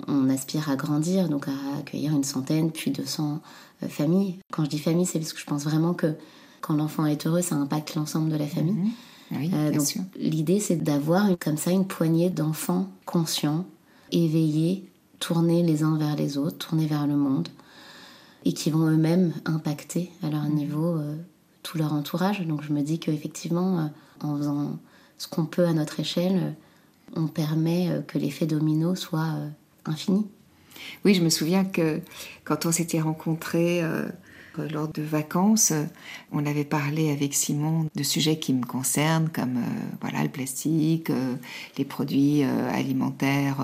on 0.08 0.30
aspire 0.30 0.70
à 0.70 0.76
grandir, 0.76 1.30
donc 1.30 1.48
à 1.48 1.80
accueillir 1.80 2.14
une 2.14 2.24
centaine, 2.24 2.72
puis 2.72 2.92
200 2.92 3.42
euh, 3.84 3.88
familles. 3.88 4.40
Quand 4.52 4.66
je 4.66 4.70
dis 4.70 4.80
famille, 4.80 5.06
c'est 5.06 5.20
parce 5.20 5.34
que 5.34 5.40
je 5.40 5.46
pense 5.46 5.64
vraiment 5.64 5.94
que 5.94 6.14
quand 6.62 6.76
l'enfant 6.76 7.06
est 7.06 7.26
heureux, 7.26 7.42
ça 7.42 7.56
impacte 7.56 7.96
l'ensemble 7.96 8.30
de 8.30 8.36
la 8.36 8.48
famille. 8.48 8.74
Mhm. 8.74 8.92
Oui, 9.32 9.52
euh, 9.54 9.72
donc 9.72 9.98
l'idée, 10.18 10.60
c'est 10.60 10.78
d'avoir 10.78 11.28
comme 11.40 11.58
ça 11.58 11.72
une 11.72 11.86
poignée 11.86 12.30
d'enfants 12.30 12.90
conscients, 13.06 13.66
éveillés, 14.12 14.90
tournés 15.20 15.64
les 15.64 15.84
uns 15.84 15.98
vers 15.98 16.16
les 16.16 16.38
autres, 16.38 16.70
tournés 16.70 16.88
vers 16.88 17.08
le 17.08 17.16
monde, 17.16 17.50
et 18.46 18.54
qui 18.54 18.70
vont 18.70 18.88
eux-mêmes 18.88 19.34
impacter 19.46 20.12
à 20.24 20.30
leur 20.30 20.44
mhm. 20.44 20.56
niveau 20.56 20.98
euh, 20.98 21.16
tout 21.64 21.78
leur 21.78 21.94
entourage. 21.94 22.42
Donc 22.42 22.64
je 22.64 22.72
me 22.72 22.82
dis 22.82 23.00
qu'effectivement, 23.00 23.90
en 24.22 24.38
faisant 24.38 24.80
ce 25.18 25.28
qu'on 25.28 25.46
peut 25.46 25.66
à 25.66 25.74
notre 25.74 26.00
échelle, 26.00 26.56
on 27.16 27.28
permet 27.28 27.90
euh, 27.90 28.02
que 28.02 28.18
l'effet 28.18 28.46
domino 28.46 28.96
soit 28.96 29.34
euh, 29.38 29.50
infini. 29.86 30.28
Oui, 31.06 31.14
je 31.14 31.22
me 31.22 31.30
souviens 31.30 31.66
que 31.66 32.02
quand 32.44 32.66
on 32.66 32.72
s'était 32.72 33.02
rencontrés 33.02 33.82
euh, 33.82 34.08
lors 34.72 34.88
de 34.88 35.02
vacances, 35.02 35.72
on 36.32 36.46
avait 36.46 36.66
parlé 36.66 37.12
avec 37.12 37.36
Simon 37.36 37.88
de 37.94 38.04
sujets 38.04 38.40
qui 38.40 38.54
me 38.54 38.66
concernent, 38.66 39.30
comme 39.30 39.62
voilà 40.02 40.24
le 40.24 40.30
plastique, 40.30 41.12
les 41.78 41.86
produits 41.86 42.42
alimentaires 42.42 43.58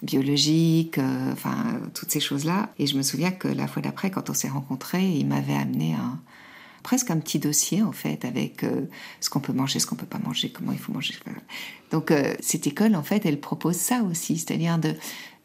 biologiques, 0.00 1.00
enfin 1.32 1.80
toutes 1.92 2.12
ces 2.12 2.20
choses-là. 2.20 2.70
Et 2.78 2.86
je 2.86 2.96
me 2.96 3.02
souviens 3.02 3.32
que 3.32 3.48
la 3.48 3.66
fois 3.66 3.82
d'après, 3.82 4.12
quand 4.12 4.30
on 4.30 4.34
s'est 4.34 4.48
rencontrés, 4.48 5.04
il 5.04 5.26
m'avait 5.26 5.56
amené 5.56 5.94
un, 5.94 6.20
presque 6.82 7.10
un 7.10 7.18
petit 7.18 7.38
dossier 7.38 7.82
en 7.82 7.92
fait 7.92 8.24
avec 8.24 8.64
euh, 8.64 8.82
ce 9.20 9.30
qu'on 9.30 9.40
peut 9.40 9.52
manger, 9.52 9.78
ce 9.78 9.86
qu'on 9.86 9.96
peut 9.96 10.06
pas 10.06 10.18
manger, 10.18 10.50
comment 10.50 10.72
il 10.72 10.78
faut 10.78 10.92
manger. 10.92 11.14
Donc 11.90 12.10
euh, 12.10 12.34
cette 12.40 12.66
école 12.66 12.96
en 12.96 13.02
fait, 13.02 13.24
elle 13.24 13.40
propose 13.40 13.76
ça 13.76 14.02
aussi, 14.02 14.38
c'est-à-dire 14.38 14.78
de 14.78 14.94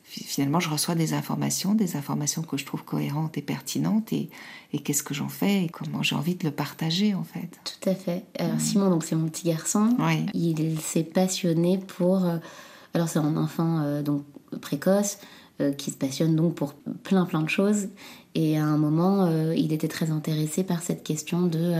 finalement, 0.03 0.59
je 0.59 0.69
reçois 0.69 0.95
des 0.95 1.13
informations, 1.13 1.75
des 1.75 1.95
informations 1.95 2.41
que 2.41 2.57
je 2.57 2.65
trouve 2.65 2.83
cohérentes 2.83 3.37
et 3.37 3.41
pertinentes, 3.41 4.13
et, 4.13 4.29
qu'est-ce 4.83 5.03
que 5.03 5.13
j'en 5.13 5.27
fais 5.27 5.65
et 5.65 5.69
comment 5.69 6.01
j'ai 6.01 6.15
envie 6.15 6.33
de 6.33 6.45
le 6.45 6.51
partager, 6.51 7.13
en 7.13 7.23
fait. 7.23 7.49
Tout 7.65 7.89
à 7.89 7.93
fait. 7.93 8.23
Alors, 8.39 8.59
Simon, 8.59 8.89
donc 8.89 9.03
c'est 9.03 9.15
mon 9.15 9.27
petit 9.27 9.45
garçon, 9.45 9.95
il 10.33 10.79
s'est 10.79 11.03
passionné 11.03 11.77
pour. 11.77 12.25
Euh, 12.25 12.37
alors, 12.95 13.09
c'est 13.09 13.19
un 13.19 13.37
enfant 13.37 14.01
donc 14.01 14.23
précoce 14.61 15.19
qui 15.77 15.91
se 15.91 15.97
passionne 15.97 16.35
donc 16.35 16.55
pour 16.55 16.73
plein 17.03 17.25
plein 17.25 17.41
de 17.41 17.49
choses, 17.49 17.89
et 18.39 18.57
à 18.57 18.65
un 18.65 18.77
moment, 18.77 19.29
il 19.55 19.73
était 19.73 19.87
très 19.87 20.11
intéressé 20.11 20.63
par 20.63 20.81
cette 20.81 21.03
question 21.03 21.43
de 21.43 21.73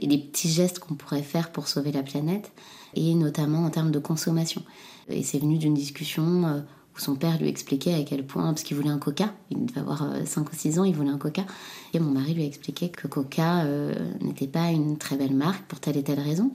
des 0.00 0.18
petits 0.18 0.48
gestes 0.48 0.78
qu'on 0.78 0.94
pourrait 0.94 1.22
faire 1.22 1.50
pour 1.50 1.66
sauver 1.66 1.90
la 1.90 2.02
planète, 2.02 2.52
et 2.94 3.14
notamment 3.14 3.64
en 3.64 3.70
termes 3.70 3.90
de 3.90 3.98
consommation. 3.98 4.62
Et 5.08 5.22
c'est 5.22 5.38
venu 5.38 5.58
d'une 5.58 5.74
discussion 5.74 6.62
son 6.98 7.14
père 7.14 7.38
lui 7.38 7.48
expliquait 7.48 7.94
à 7.94 8.02
quel 8.02 8.26
point, 8.26 8.46
parce 8.48 8.62
qu'il 8.62 8.76
voulait 8.76 8.90
un 8.90 8.98
coca, 8.98 9.32
il 9.50 9.66
devait 9.66 9.80
avoir 9.80 9.98
5 10.24 10.40
euh, 10.40 10.50
ou 10.50 10.56
6 10.56 10.78
ans, 10.78 10.84
il 10.84 10.94
voulait 10.94 11.10
un 11.10 11.18
coca, 11.18 11.46
et 11.94 12.00
mon 12.00 12.10
mari 12.10 12.34
lui 12.34 12.44
expliquait 12.44 12.88
que 12.88 13.06
coca 13.06 13.64
euh, 13.64 13.94
n'était 14.20 14.46
pas 14.46 14.70
une 14.70 14.98
très 14.98 15.16
belle 15.16 15.34
marque 15.34 15.64
pour 15.66 15.80
telle 15.80 15.96
et 15.96 16.02
telle 16.02 16.20
raison. 16.20 16.52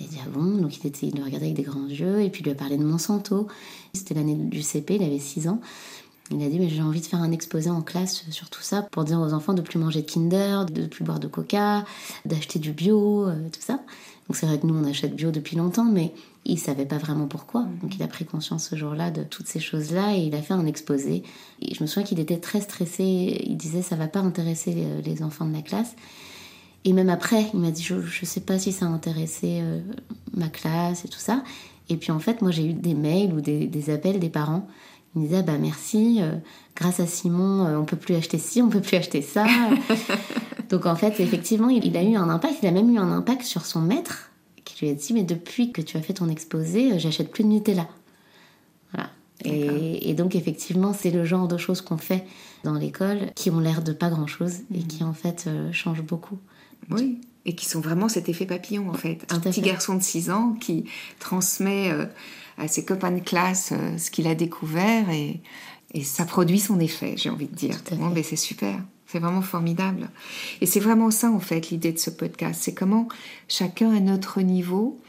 Et 0.00 0.04
il 0.04 0.08
dit 0.08 0.18
ah 0.24 0.28
bon, 0.30 0.58
donc 0.58 0.76
il, 0.76 0.86
était, 0.86 1.06
il 1.06 1.16
le 1.16 1.24
regardait 1.24 1.46
avec 1.46 1.56
des 1.56 1.62
grands 1.62 1.88
yeux, 1.88 2.20
et 2.20 2.30
puis 2.30 2.42
il 2.42 2.44
lui 2.44 2.52
a 2.52 2.54
parlé 2.54 2.76
de 2.76 2.84
Monsanto. 2.84 3.48
C'était 3.94 4.14
l'année 4.14 4.34
du 4.34 4.62
CP, 4.62 4.96
il 4.96 5.02
avait 5.02 5.18
6 5.18 5.48
ans. 5.48 5.60
Il 6.30 6.42
a 6.42 6.48
dit 6.48 6.58
mais 6.58 6.68
j'ai 6.68 6.82
envie 6.82 7.00
de 7.00 7.06
faire 7.06 7.20
un 7.20 7.32
exposé 7.32 7.70
en 7.70 7.82
classe 7.82 8.24
sur 8.30 8.50
tout 8.50 8.62
ça 8.62 8.82
pour 8.82 9.04
dire 9.04 9.20
aux 9.20 9.32
enfants 9.32 9.54
de 9.54 9.62
plus 9.62 9.78
manger 9.78 10.02
de 10.02 10.10
Kinder, 10.10 10.66
de 10.66 10.86
plus 10.86 11.04
boire 11.04 11.20
de 11.20 11.26
Coca, 11.26 11.84
d'acheter 12.24 12.58
du 12.58 12.72
bio, 12.72 13.26
euh, 13.26 13.48
tout 13.52 13.60
ça. 13.60 13.80
Donc 14.28 14.36
c'est 14.36 14.46
vrai 14.46 14.58
que 14.58 14.66
nous 14.66 14.74
on 14.74 14.84
achète 14.84 15.16
bio 15.16 15.30
depuis 15.30 15.56
longtemps, 15.56 15.86
mais 15.86 16.12
il 16.44 16.58
savait 16.58 16.84
pas 16.84 16.98
vraiment 16.98 17.26
pourquoi. 17.26 17.62
Mm. 17.62 17.78
Donc 17.82 17.96
il 17.96 18.02
a 18.02 18.08
pris 18.08 18.24
conscience 18.24 18.68
ce 18.68 18.76
jour-là 18.76 19.10
de 19.10 19.22
toutes 19.22 19.46
ces 19.46 19.60
choses-là 19.60 20.16
et 20.16 20.20
il 20.20 20.34
a 20.34 20.42
fait 20.42 20.54
un 20.54 20.66
exposé. 20.66 21.22
Et 21.62 21.74
je 21.74 21.82
me 21.82 21.86
souviens 21.86 22.04
qu'il 22.04 22.20
était 22.20 22.38
très 22.38 22.60
stressé. 22.60 23.42
Il 23.46 23.56
disait 23.56 23.82
ça 23.82 23.96
va 23.96 24.08
pas 24.08 24.20
intéresser 24.20 24.74
les, 25.04 25.22
enfants 25.22 25.46
de 25.46 25.54
la 25.54 25.62
classe. 25.62 25.94
Et 26.84 26.92
même 26.92 27.08
après, 27.08 27.46
il 27.54 27.60
m'a 27.60 27.70
dit 27.70 27.82
je, 27.82 28.00
je 28.00 28.24
sais 28.24 28.40
pas 28.40 28.58
si 28.58 28.72
ça 28.72 28.86
a 28.86 28.88
intéressé 28.88 29.60
euh, 29.62 29.80
ma 30.34 30.48
classe 30.48 31.04
et 31.04 31.08
tout 31.08 31.18
ça. 31.18 31.42
Et 31.88 31.96
puis 31.96 32.12
en 32.12 32.18
fait, 32.18 32.42
moi 32.42 32.50
j'ai 32.50 32.66
eu 32.66 32.74
des 32.74 32.94
mails 32.94 33.32
ou 33.32 33.40
des, 33.40 33.90
appels 33.90 34.18
des 34.18 34.28
parents. 34.28 34.66
Ils 35.18 35.22
me 35.22 35.28
disaient 35.28 35.42
bah 35.42 35.58
merci, 35.58 36.18
euh, 36.20 36.36
grâce 36.76 37.00
à 37.00 37.06
Simon, 37.06 37.66
euh, 37.66 37.76
on 37.76 37.84
peut 37.84 37.96
plus 37.96 38.14
acheter 38.14 38.38
ci, 38.38 38.62
on 38.62 38.68
peut 38.68 38.80
plus 38.80 38.96
acheter 38.96 39.20
ça. 39.20 39.46
Donc 40.70 40.86
en 40.86 40.94
fait, 40.94 41.18
effectivement, 41.20 41.68
il, 41.68 41.84
il 41.84 41.96
a 41.96 42.02
eu 42.02 42.14
un 42.14 42.28
impact. 42.28 42.58
Il 42.62 42.68
a 42.68 42.72
même 42.72 42.94
eu 42.94 42.98
un 42.98 43.10
impact 43.10 43.42
sur 43.42 43.66
son 43.66 43.80
maître 43.80 44.30
qui 44.64 44.84
lui 44.84 44.92
a 44.92 44.94
dit 44.94 45.12
Mais 45.12 45.24
depuis 45.24 45.72
que 45.72 45.80
tu 45.80 45.96
as 45.96 46.02
fait 46.02 46.14
ton 46.14 46.28
exposé, 46.28 46.92
euh, 46.92 46.98
j'achète 46.98 47.30
plus 47.30 47.44
de 47.44 47.48
Nutella. 47.48 47.88
Voilà. 48.92 49.10
Et, 49.44 50.14
donc, 50.14 50.34
effectivement, 50.34 50.92
c'est 50.92 51.10
le 51.10 51.24
genre 51.24 51.48
de 51.48 51.56
choses 51.56 51.80
qu'on 51.80 51.98
fait 51.98 52.24
dans 52.64 52.74
l'école 52.74 53.32
qui 53.34 53.50
ont 53.50 53.60
l'air 53.60 53.82
de 53.82 53.92
pas 53.92 54.10
grand 54.10 54.26
chose 54.26 54.58
et 54.74 54.80
qui, 54.80 55.04
en 55.04 55.12
fait, 55.12 55.44
euh, 55.46 55.72
changent 55.72 56.02
beaucoup. 56.02 56.38
Oui, 56.90 57.20
et 57.48 57.54
qui 57.54 57.64
sont 57.64 57.80
vraiment 57.80 58.10
cet 58.10 58.28
effet 58.28 58.44
papillon, 58.44 58.90
en 58.90 58.94
fait. 58.94 59.24
Un 59.30 59.40
petit 59.40 59.62
garçon 59.62 59.94
de 59.94 60.02
6 60.02 60.30
ans 60.30 60.54
qui 60.60 60.84
transmet 61.18 61.90
euh, 61.90 62.04
à 62.58 62.68
ses 62.68 62.84
copains 62.84 63.10
de 63.10 63.20
classe 63.20 63.72
ce 63.96 64.10
qu'il 64.10 64.26
a 64.26 64.34
découvert 64.34 65.08
et, 65.08 65.40
et, 65.94 66.04
ça 66.04 66.26
produit 66.26 66.60
son 66.60 66.78
effet, 66.78 67.14
j'ai 67.16 67.30
envie 67.30 67.48
de 67.48 67.54
dire. 67.54 67.76
Bon, 67.92 68.10
ben, 68.10 68.22
c'est 68.22 68.36
super. 68.36 68.78
C'est 69.06 69.18
vraiment 69.18 69.40
formidable. 69.40 70.10
Et 70.60 70.66
c'est 70.66 70.80
vraiment 70.80 71.10
ça, 71.10 71.30
en 71.30 71.40
fait, 71.40 71.70
l'idée 71.70 71.92
de 71.92 71.98
ce 71.98 72.10
podcast. 72.10 72.60
C'est 72.62 72.74
comment 72.74 73.08
chacun 73.48 73.90
à 73.96 74.00
notre 74.00 74.42
niveau, 74.42 75.00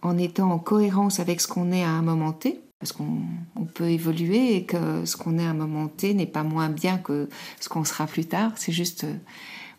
en 0.00 0.16
étant 0.16 0.50
en 0.50 0.58
cohérence 0.58 1.20
avec 1.20 1.42
ce 1.42 1.46
qu'on 1.48 1.72
est 1.72 1.84
à 1.84 1.90
un 1.90 2.00
moment 2.00 2.32
T, 2.32 2.58
parce 2.80 2.92
qu'on 2.92 3.66
peut 3.74 3.90
évoluer 3.90 4.56
et 4.56 4.64
que 4.64 5.04
ce 5.04 5.18
qu'on 5.18 5.38
est 5.38 5.44
à 5.44 5.50
un 5.50 5.54
moment 5.54 5.88
T 5.88 6.14
n'est 6.14 6.26
pas 6.26 6.42
moins 6.42 6.70
bien 6.70 6.96
que 6.96 7.28
ce 7.60 7.68
qu'on 7.68 7.84
sera 7.84 8.06
plus 8.06 8.24
tard. 8.24 8.52
C'est 8.56 8.72
juste, 8.72 9.04
euh, 9.04 9.14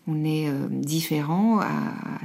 on 0.07 0.25
est 0.25 0.47
euh, 0.47 0.67
différent 0.69 1.59
à, 1.59 1.69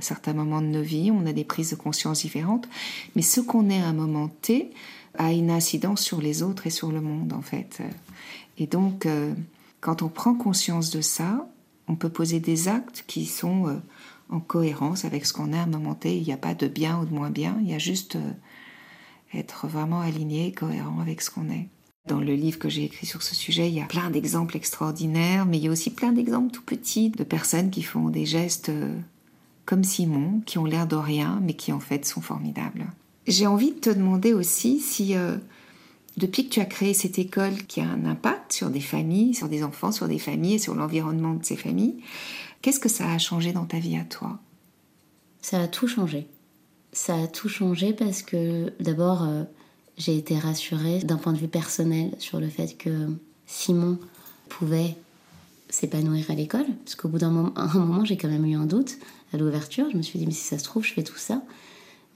certains 0.00 0.32
moments 0.32 0.61
de 0.61 0.66
nos 0.66 0.82
vies, 0.82 1.11
on 1.11 1.26
a 1.26 1.32
des 1.32 1.44
prises 1.44 1.70
de 1.70 1.76
conscience 1.76 2.23
différentes, 2.23 2.68
mais 3.16 3.23
ce 3.23 3.40
qu'on 3.40 3.70
est 3.70 3.80
à 3.80 3.87
un 3.87 3.92
moment 3.92 4.28
T 4.28 4.70
a 5.14 5.32
une 5.32 5.50
incidence 5.50 6.00
sur 6.00 6.20
les 6.20 6.42
autres 6.42 6.66
et 6.66 6.70
sur 6.70 6.92
le 6.92 7.00
monde, 7.00 7.32
en 7.32 7.42
fait. 7.42 7.82
Et 8.58 8.66
donc, 8.66 9.06
euh, 9.06 9.35
quand 9.80 10.02
on 10.02 10.08
prend 10.08 10.35
conscience 10.35 10.90
de 10.90 11.00
ça, 11.00 11.49
on 11.88 11.97
peut 11.97 12.11
poser 12.11 12.40
des 12.40 12.68
actes 12.68 13.04
qui 13.06 13.26
sont 13.26 13.68
euh, 13.68 13.76
en 14.28 14.40
cohérence 14.40 15.04
avec 15.04 15.25
ce 15.26 15.32
qu'on 15.32 15.52
a 15.52 15.58
à 15.58 15.62
un 15.62 15.66
moment 15.66 15.94
T. 15.94 16.16
Il 16.16 16.25
n'y 16.25 16.32
a 16.32 16.37
pas 16.37 16.54
de 16.54 16.68
bien 16.68 17.00
ou 17.00 17.06
de 17.06 17.14
moins 17.14 17.30
bien, 17.30 17.58
il 17.62 17.70
y 17.70 17.75
a 17.75 17.78
juste 17.78 18.18
être 19.35 19.66
vraiment 19.66 20.00
aligné, 20.00 20.52
cohérent 20.52 21.00
avec 21.00 21.20
ce 21.20 21.30
qu'on 21.30 21.50
est. 21.50 21.68
Dans 22.07 22.21
le 22.21 22.35
livre 22.35 22.59
que 22.59 22.69
j'ai 22.69 22.85
écrit 22.85 23.07
sur 23.07 23.23
ce 23.23 23.35
sujet, 23.35 23.69
il 23.69 23.75
y 23.75 23.83
a 23.83 23.87
plein 23.87 24.11
d'exemples 24.11 24.57
extraordinaires, 24.57 25.45
mais 25.45 25.59
il 25.59 25.64
y 25.64 25.69
a 25.69 25.71
aussi 25.71 25.90
plein 25.90 26.12
d'exemples 26.12 26.50
tout 26.50 26.62
petits 26.62 27.11
de 27.11 27.25
personnes 27.25 27.71
qui 27.71 27.83
font 27.83 28.09
des 28.09 28.25
gestes 28.25 28.71
euh, 28.71 28.97
comme 29.67 29.85
Simon, 29.85 30.40
qui 30.47 30.59
ont 30.59 30.64
l'air 30.64 30.87
de 30.87 30.97
rien, 30.97 31.40
mais 31.43 31.55
qui 31.55 31.73
en 31.73 31.81
fait 31.81 32.07
sont 32.07 32.23
formidables. 32.23 32.87
J'ai 33.26 33.47
envie 33.47 33.73
de 33.73 33.78
te 33.78 33.90
demander 33.90 34.33
aussi 34.33 34.81
si 34.81 35.14
depuis 36.19 36.49
que 36.49 36.55
tu 36.55 36.61
as 36.61 36.64
créé 36.64 36.95
cette 36.95 37.19
école 37.19 37.55
qui 37.69 37.81
a 37.81 37.85
un 37.85 38.05
impact 38.05 38.52
sur 38.52 38.71
des 38.71 38.81
familles, 38.81 39.35
sur 39.35 39.49
des 39.49 39.62
enfants, 39.62 39.93
sur 39.93 40.09
des 40.09 40.19
familles 40.19 40.55
et 40.55 40.59
sur 40.59 40.75
l'environnement 40.75 41.35
de 41.35 41.45
ces 41.45 41.57
familles, 41.57 42.02
qu'est-ce 42.61 42.81
que 42.81 42.88
ça 42.88 43.11
a 43.11 43.19
changé 43.19 43.52
dans 43.52 43.67
ta 43.67 43.78
vie 43.78 43.97
à 43.97 44.05
toi? 44.05 44.38
Ça 45.40 45.61
a 45.62 45.69
tout 45.69 45.87
changé. 45.87 46.26
Ça 46.93 47.14
a 47.14 47.26
tout 47.28 47.49
changé 47.49 47.93
parce 47.93 48.23
que 48.23 48.73
d'abord, 48.81 49.23
euh, 49.23 49.45
j'ai 49.99 50.17
été 50.17 50.38
rassurée 50.38 51.00
d'un 51.00 51.17
point 51.17 51.33
de 51.33 51.38
vue 51.38 51.49
personnel 51.49 52.12
sur 52.19 52.40
le 52.40 52.49
fait 52.49 52.76
que 52.76 53.09
Simon 53.47 53.99
pouvait 54.49 54.97
s'épanouir 55.69 56.31
à 56.31 56.35
l'école. 56.35 56.67
Parce 56.85 56.95
qu'au 56.95 57.09
bout 57.09 57.19
d'un 57.19 57.31
moment, 57.75 58.05
j'ai 58.05 58.17
quand 58.17 58.28
même 58.28 58.47
eu 58.47 58.57
un 58.57 58.67
doute 58.67 58.99
à 59.35 59.37
l'ouverture. 59.37 59.90
Je 59.90 59.97
me 59.97 60.02
suis 60.02 60.19
dit, 60.19 60.26
mais 60.26 60.33
si 60.33 60.45
ça 60.45 60.59
se 60.59 60.64
trouve, 60.64 60.85
je 60.85 60.95
fais 60.95 61.02
tout 61.02 61.19
ça 61.19 61.43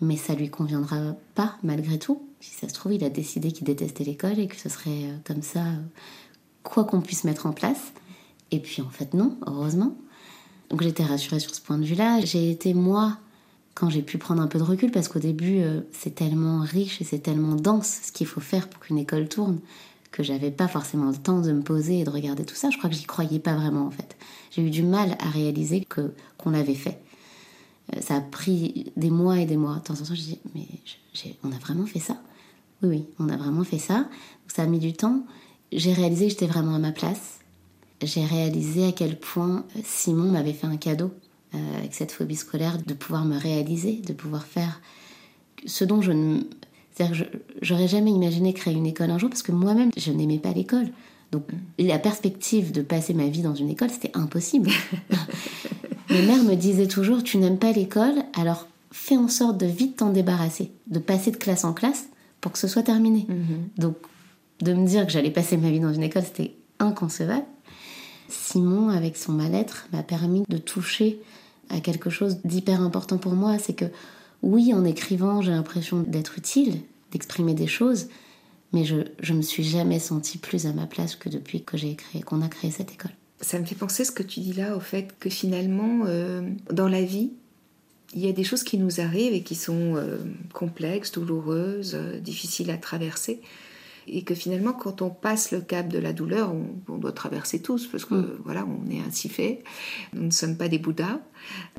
mais 0.02 0.16
ça 0.16 0.34
lui 0.34 0.50
conviendra 0.50 1.14
pas 1.34 1.56
malgré 1.62 1.98
tout. 1.98 2.22
Si 2.40 2.50
ça 2.50 2.68
se 2.68 2.74
trouve, 2.74 2.92
il 2.92 3.04
a 3.04 3.08
décidé 3.08 3.52
qu'il 3.52 3.64
détestait 3.64 4.04
l'école 4.04 4.38
et 4.40 4.48
que 4.48 4.56
ce 4.56 4.68
serait 4.68 4.90
euh, 4.90 5.16
comme 5.24 5.42
ça, 5.42 5.60
euh, 5.60 5.80
quoi 6.64 6.84
qu'on 6.84 7.00
puisse 7.00 7.24
mettre 7.24 7.46
en 7.46 7.52
place. 7.52 7.92
Et 8.50 8.58
puis 8.58 8.82
en 8.82 8.90
fait, 8.90 9.14
non, 9.14 9.38
heureusement. 9.46 9.96
Donc 10.68 10.82
j'étais 10.82 11.04
rassurée 11.04 11.38
sur 11.38 11.54
ce 11.54 11.60
point 11.60 11.78
de 11.78 11.84
vue-là. 11.84 12.20
J'ai 12.24 12.50
été 12.50 12.74
moi, 12.74 13.16
quand 13.74 13.90
j'ai 13.90 14.02
pu 14.02 14.18
prendre 14.18 14.42
un 14.42 14.46
peu 14.46 14.58
de 14.58 14.64
recul, 14.64 14.90
parce 14.90 15.08
qu'au 15.08 15.18
début, 15.18 15.60
euh, 15.60 15.80
c'est 15.92 16.14
tellement 16.14 16.60
riche 16.60 17.00
et 17.00 17.04
c'est 17.04 17.20
tellement 17.20 17.54
dense 17.54 18.00
ce 18.04 18.12
qu'il 18.12 18.26
faut 18.26 18.40
faire 18.40 18.68
pour 18.68 18.80
qu'une 18.80 18.98
école 18.98 19.28
tourne, 19.28 19.60
que 20.10 20.22
j'avais 20.22 20.50
pas 20.50 20.68
forcément 20.68 21.10
le 21.10 21.16
temps 21.16 21.40
de 21.40 21.52
me 21.52 21.62
poser 21.62 22.00
et 22.00 22.04
de 22.04 22.10
regarder 22.10 22.44
tout 22.44 22.54
ça. 22.54 22.70
Je 22.70 22.76
crois 22.76 22.90
que 22.90 22.96
j'y 22.96 23.04
croyais 23.04 23.38
pas 23.38 23.54
vraiment 23.54 23.86
en 23.86 23.90
fait. 23.90 24.16
J'ai 24.50 24.62
eu 24.62 24.70
du 24.70 24.82
mal 24.82 25.16
à 25.20 25.30
réaliser 25.30 25.84
que 25.84 26.12
qu'on 26.36 26.50
l'avait 26.50 26.74
fait. 26.74 27.00
Euh, 27.94 28.00
ça 28.00 28.16
a 28.16 28.20
pris 28.20 28.92
des 28.96 29.10
mois 29.10 29.38
et 29.38 29.46
des 29.46 29.56
mois. 29.56 29.76
De 29.76 29.80
temps 29.80 29.94
en 29.94 30.04
temps, 30.04 30.14
je 30.14 30.20
dis, 30.20 30.38
mais 30.54 30.66
on 31.42 31.52
a 31.52 31.58
vraiment 31.58 31.86
fait 31.86 31.98
ça? 31.98 32.18
Oui, 32.82 32.88
oui, 32.88 33.04
on 33.18 33.28
a 33.28 33.36
vraiment 33.36 33.64
fait 33.64 33.78
ça. 33.78 34.08
ça 34.48 34.62
a 34.62 34.66
mis 34.66 34.80
du 34.80 34.92
temps. 34.92 35.24
J'ai 35.72 35.92
réalisé 35.92 36.26
que 36.26 36.32
j'étais 36.32 36.46
vraiment 36.46 36.74
à 36.74 36.78
ma 36.78 36.92
place. 36.92 37.38
J'ai 38.02 38.24
réalisé 38.24 38.86
à 38.86 38.92
quel 38.92 39.18
point 39.18 39.64
Simon 39.84 40.30
m'avait 40.30 40.52
fait 40.52 40.66
un 40.66 40.76
cadeau 40.76 41.12
euh, 41.54 41.78
avec 41.78 41.94
cette 41.94 42.12
phobie 42.12 42.36
scolaire 42.36 42.78
de 42.84 42.94
pouvoir 42.94 43.24
me 43.24 43.36
réaliser, 43.38 44.00
de 44.06 44.12
pouvoir 44.12 44.44
faire 44.44 44.80
ce 45.66 45.84
dont 45.84 46.02
je 46.02 46.12
ne. 46.12 46.40
C'est-à-dire 46.94 47.26
que 47.26 47.38
j'aurais 47.62 47.88
jamais 47.88 48.10
imaginé 48.10 48.52
créer 48.52 48.74
une 48.74 48.86
école 48.86 49.10
un 49.10 49.18
jour 49.18 49.30
parce 49.30 49.42
que 49.42 49.52
moi-même, 49.52 49.90
je 49.96 50.12
n'aimais 50.12 50.38
pas 50.38 50.52
l'école. 50.52 50.88
Donc 51.30 51.44
la 51.78 51.98
perspective 51.98 52.72
de 52.72 52.82
passer 52.82 53.14
ma 53.14 53.26
vie 53.26 53.40
dans 53.40 53.54
une 53.54 53.70
école, 53.70 53.90
c'était 53.90 54.10
impossible. 54.14 54.70
Mes 56.10 56.22
mères 56.22 56.42
me 56.42 56.54
disaient 56.54 56.88
toujours, 56.88 57.22
tu 57.22 57.38
n'aimes 57.38 57.58
pas 57.58 57.72
l'école, 57.72 58.22
alors 58.34 58.68
fais 58.90 59.16
en 59.16 59.28
sorte 59.28 59.56
de 59.56 59.66
vite 59.66 59.96
t'en 59.96 60.10
débarrasser, 60.10 60.70
de 60.88 60.98
passer 60.98 61.30
de 61.30 61.38
classe 61.38 61.64
en 61.64 61.72
classe 61.72 62.06
pour 62.42 62.52
que 62.52 62.58
ce 62.58 62.68
soit 62.68 62.82
terminé. 62.82 63.24
Mhm. 63.28 63.68
Donc, 63.78 63.96
de 64.60 64.74
me 64.74 64.86
dire 64.86 65.06
que 65.06 65.12
j'allais 65.12 65.30
passer 65.30 65.56
ma 65.56 65.70
vie 65.70 65.80
dans 65.80 65.92
une 65.92 66.02
école, 66.02 66.22
c'était 66.22 66.54
inconcevable. 66.78 67.46
Simon, 68.28 68.90
avec 68.90 69.16
son 69.16 69.32
mal-être, 69.32 69.88
m'a 69.92 70.02
permis 70.02 70.44
de 70.48 70.58
toucher 70.58 71.18
à 71.72 71.80
quelque 71.80 72.10
chose 72.10 72.38
d'hyper 72.44 72.80
important 72.80 73.18
pour 73.18 73.32
moi. 73.32 73.58
C'est 73.58 73.72
que, 73.72 73.86
oui, 74.42 74.72
en 74.74 74.84
écrivant, 74.84 75.42
j'ai 75.42 75.50
l'impression 75.50 76.00
d'être 76.00 76.38
utile, 76.38 76.80
d'exprimer 77.10 77.54
des 77.54 77.66
choses, 77.66 78.08
mais 78.72 78.84
je, 78.84 78.96
je 79.20 79.32
me 79.32 79.42
suis 79.42 79.64
jamais 79.64 79.98
sentie 79.98 80.38
plus 80.38 80.66
à 80.66 80.72
ma 80.72 80.86
place 80.86 81.16
que 81.16 81.28
depuis 81.28 81.62
que 81.62 81.76
j'ai 81.76 81.94
créé, 81.94 82.22
qu'on 82.22 82.42
a 82.42 82.48
créé 82.48 82.70
cette 82.70 82.92
école. 82.92 83.12
Ça 83.40 83.58
me 83.58 83.64
fait 83.64 83.74
penser 83.74 84.04
ce 84.04 84.12
que 84.12 84.22
tu 84.22 84.40
dis 84.40 84.52
là 84.52 84.76
au 84.76 84.80
fait 84.80 85.14
que 85.18 85.28
finalement, 85.28 86.04
euh, 86.06 86.42
dans 86.70 86.88
la 86.88 87.02
vie, 87.02 87.32
il 88.14 88.24
y 88.24 88.28
a 88.28 88.32
des 88.32 88.44
choses 88.44 88.62
qui 88.62 88.78
nous 88.78 89.00
arrivent 89.00 89.32
et 89.32 89.42
qui 89.42 89.54
sont 89.54 89.96
euh, 89.96 90.18
complexes, 90.52 91.12
douloureuses, 91.12 91.94
euh, 91.94 92.20
difficiles 92.20 92.70
à 92.70 92.76
traverser. 92.76 93.40
Et 94.06 94.22
que 94.22 94.34
finalement, 94.34 94.72
quand 94.72 95.02
on 95.02 95.10
passe 95.10 95.50
le 95.52 95.60
cap 95.60 95.88
de 95.88 95.98
la 95.98 96.12
douleur, 96.12 96.52
on, 96.88 96.98
doit 96.98 97.12
traverser 97.12 97.60
tous, 97.60 97.86
parce 97.86 98.04
que 98.04 98.14
mm. 98.14 98.38
voilà, 98.44 98.66
on 98.66 98.90
est 98.90 99.00
ainsi 99.00 99.28
fait. 99.28 99.62
Nous 100.12 100.24
ne 100.24 100.30
sommes 100.30 100.56
pas 100.56 100.68
des 100.68 100.78
Bouddhas. 100.78 101.20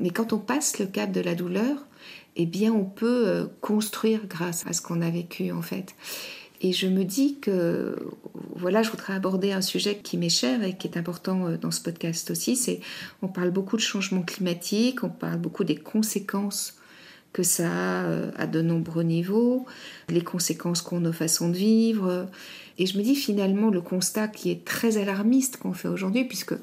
Mais 0.00 0.10
quand 0.10 0.32
on 0.32 0.38
passe 0.38 0.78
le 0.78 0.86
cap 0.86 1.12
de 1.12 1.20
la 1.20 1.34
douleur, 1.34 1.86
eh 2.36 2.46
bien, 2.46 2.72
on 2.72 2.84
peut 2.84 3.48
construire 3.60 4.26
grâce 4.26 4.66
à 4.66 4.72
ce 4.72 4.82
qu'on 4.82 5.00
a 5.00 5.10
vécu, 5.10 5.52
en 5.52 5.62
fait. 5.62 5.94
Et 6.64 6.72
je 6.72 6.86
me 6.86 7.04
dis 7.04 7.38
que, 7.40 7.94
voilà, 8.56 8.82
je 8.82 8.90
voudrais 8.90 9.12
aborder 9.12 9.52
un 9.52 9.60
sujet 9.60 9.98
qui 9.98 10.16
m'est 10.16 10.30
cher 10.30 10.62
et 10.64 10.74
qui 10.74 10.88
est 10.88 10.96
important 10.96 11.46
euh, 11.46 11.56
dans 11.58 11.70
ce 11.70 11.82
podcast 11.82 12.30
aussi. 12.30 12.56
C'est, 12.56 12.80
on 13.20 13.28
parle 13.28 13.50
beaucoup 13.50 13.76
de 13.76 13.82
changement 13.82 14.22
climatique, 14.22 15.04
on 15.04 15.10
parle 15.10 15.38
beaucoup 15.38 15.64
des 15.64 15.76
conséquences 15.76 16.78
que 17.34 17.42
ça 17.42 17.66
a 17.66 18.04
euh, 18.06 18.30
à 18.36 18.46
de 18.46 18.62
nombreux 18.62 19.02
niveaux, 19.02 19.66
les 20.08 20.22
conséquences 20.22 20.80
qu'ont 20.80 21.00
nos 21.00 21.12
façons 21.12 21.50
de 21.50 21.56
vivre. 21.56 22.28
Et 22.78 22.86
je 22.86 22.96
me 22.96 23.02
dis 23.02 23.16
finalement 23.16 23.68
le 23.68 23.82
constat 23.82 24.28
qui 24.28 24.50
est 24.50 24.64
très 24.64 24.96
alarmiste 24.96 25.58
qu'on 25.58 25.74
fait 25.74 25.88
aujourd'hui, 25.88 26.24
puisque 26.24 26.54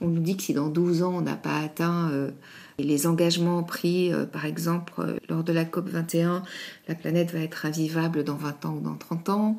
on 0.00 0.06
nous 0.06 0.20
dit 0.20 0.36
que 0.36 0.42
si 0.44 0.54
dans 0.54 0.68
12 0.68 1.02
ans 1.02 1.14
on 1.16 1.20
n'a 1.20 1.36
pas 1.36 1.58
atteint 1.58 2.08
euh, 2.10 2.30
les 2.78 3.06
engagements 3.06 3.64
pris, 3.64 4.12
euh, 4.12 4.24
par 4.24 4.46
exemple, 4.46 4.92
lors 5.28 5.42
de 5.42 5.52
la 5.52 5.64
COP 5.64 5.88
21, 5.88 6.44
la 6.88 6.94
planète 6.94 7.32
va 7.32 7.40
être 7.40 7.66
invivable 7.66 8.22
dans 8.22 8.36
20 8.36 8.64
ans 8.64 8.76
ou 8.76 8.80
dans 8.80 8.96
30 8.96 9.28
ans, 9.28 9.56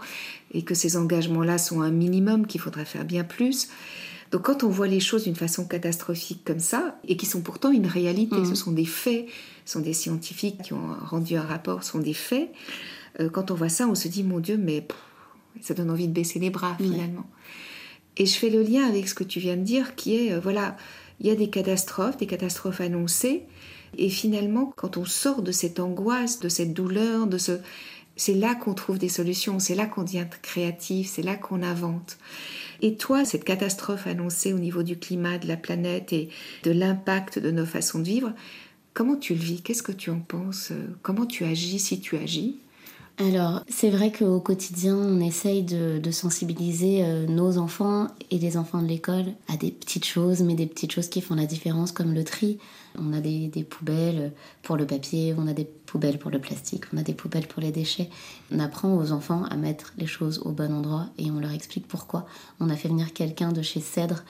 et 0.53 0.63
que 0.63 0.73
ces 0.73 0.95
engagements-là 0.97 1.57
sont 1.57 1.81
un 1.81 1.91
minimum, 1.91 2.47
qu'il 2.47 2.61
faudrait 2.61 2.85
faire 2.85 3.05
bien 3.05 3.25
plus. 3.25 3.69
Donc 4.33 4.41
quand 4.41 4.63
on 4.63 4.69
voit 4.69 4.87
les 4.87 4.99
choses 4.99 5.23
d'une 5.23 5.35
façon 5.35 5.65
catastrophique 5.65 6.41
comme 6.43 6.59
ça, 6.59 6.99
et 7.07 7.15
qui 7.15 7.25
sont 7.25 7.41
pourtant 7.41 7.71
une 7.71 7.87
réalité, 7.87 8.35
mmh. 8.35 8.45
ce 8.45 8.55
sont 8.55 8.71
des 8.71 8.83
faits, 8.83 9.27
ce 9.63 9.73
sont 9.73 9.79
des 9.79 9.93
scientifiques 9.93 10.61
qui 10.63 10.73
ont 10.73 10.95
rendu 11.05 11.37
un 11.37 11.43
rapport, 11.43 11.83
ce 11.85 11.91
sont 11.91 11.99
des 11.99 12.13
faits, 12.13 12.51
quand 13.31 13.51
on 13.51 13.53
voit 13.53 13.69
ça, 13.69 13.87
on 13.87 13.95
se 13.95 14.07
dit, 14.07 14.23
mon 14.23 14.39
Dieu, 14.39 14.57
mais 14.57 14.85
ça 15.61 15.73
donne 15.73 15.91
envie 15.91 16.07
de 16.07 16.13
baisser 16.13 16.39
les 16.39 16.49
bras 16.49 16.75
finalement. 16.81 17.27
Et 18.17 18.25
je 18.25 18.35
fais 18.35 18.49
le 18.49 18.61
lien 18.61 18.87
avec 18.87 19.07
ce 19.07 19.13
que 19.13 19.23
tu 19.23 19.39
viens 19.39 19.55
de 19.55 19.63
dire, 19.63 19.95
qui 19.95 20.15
est, 20.15 20.33
euh, 20.33 20.39
voilà, 20.39 20.77
il 21.19 21.27
y 21.27 21.31
a 21.31 21.35
des 21.35 21.49
catastrophes, 21.49 22.17
des 22.17 22.27
catastrophes 22.27 22.81
annoncées, 22.81 23.43
et 23.97 24.09
finalement, 24.09 24.73
quand 24.75 24.97
on 24.97 25.05
sort 25.05 25.41
de 25.41 25.51
cette 25.51 25.79
angoisse, 25.79 26.39
de 26.39 26.49
cette 26.49 26.73
douleur, 26.73 27.27
de 27.27 27.37
ce, 27.37 27.53
c'est 28.15 28.33
là 28.33 28.55
qu'on 28.55 28.73
trouve 28.73 28.99
des 28.99 29.09
solutions, 29.09 29.59
c'est 29.59 29.75
là 29.75 29.85
qu'on 29.85 30.03
devient 30.03 30.27
créatif, 30.41 31.09
c'est 31.09 31.23
là 31.23 31.35
qu'on 31.35 31.63
invente. 31.63 32.17
Et 32.81 32.95
toi, 32.95 33.25
cette 33.25 33.43
catastrophe 33.43 34.07
annoncée 34.07 34.53
au 34.53 34.59
niveau 34.59 34.83
du 34.83 34.97
climat, 34.97 35.37
de 35.37 35.47
la 35.47 35.57
planète 35.57 36.13
et 36.13 36.29
de 36.63 36.71
l'impact 36.71 37.39
de 37.39 37.49
nos 37.49 37.65
façons 37.65 37.99
de 37.99 38.05
vivre, 38.05 38.33
comment 38.93 39.15
tu 39.15 39.33
le 39.33 39.39
vis? 39.39 39.61
Qu'est-ce 39.61 39.83
que 39.83 39.91
tu 39.91 40.09
en 40.09 40.19
penses? 40.19 40.71
Comment 41.01 41.25
tu 41.25 41.45
agis 41.45 41.79
si 41.79 41.99
tu 41.99 42.17
agis? 42.17 42.57
Alors, 43.19 43.63
c'est 43.69 43.91
vrai 43.91 44.11
qu'au 44.11 44.39
quotidien, 44.39 44.95
on 44.95 45.19
essaye 45.19 45.61
de, 45.61 46.11
sensibiliser 46.11 47.03
euh, 47.03 47.27
nos 47.27 47.59
enfants 47.59 48.07
et 48.31 48.39
les 48.39 48.57
enfants 48.57 48.81
de 48.81 48.87
l'école 48.87 49.25
à 49.47 49.55
des 49.55 49.69
petites 49.69 50.05
choses, 50.05 50.41
mais 50.41 50.55
des 50.55 50.65
petites 50.65 50.91
choses 50.91 51.09
qui 51.09 51.21
font 51.21 51.35
la 51.35 51.45
différence, 51.45 51.91
comme 51.91 52.13
le 52.13 52.23
tri. 52.23 52.57
On 52.97 53.13
a 53.13 53.19
des, 53.19 53.49
poubelles 53.69 54.31
pour 54.63 54.77
le 54.77 54.87
papier, 54.87 55.35
on 55.37 55.47
a 55.47 55.53
des 55.53 55.65
poubelles 55.65 56.17
pour 56.17 56.31
le 56.31 56.39
plastique, 56.39 56.85
on 56.91 56.97
a 56.97 57.03
des 57.03 57.13
poubelles 57.13 57.47
pour 57.47 57.61
les 57.61 57.71
déchets. 57.71 58.09
On 58.51 58.59
apprend 58.59 58.95
aux 58.95 59.11
enfants 59.11 59.43
à 59.45 59.57
mettre 59.57 59.93
les 59.97 60.07
choses 60.07 60.39
au 60.39 60.49
bon 60.49 60.73
endroit 60.73 61.07
et 61.19 61.29
on 61.29 61.39
leur 61.39 61.51
explique 61.51 61.87
pourquoi. 61.87 62.25
On 62.59 62.69
a 62.69 62.75
fait 62.75 62.89
venir 62.89 63.13
quelqu'un 63.13 63.51
de 63.51 63.61
chez 63.61 63.79
Cèdre, 63.79 64.23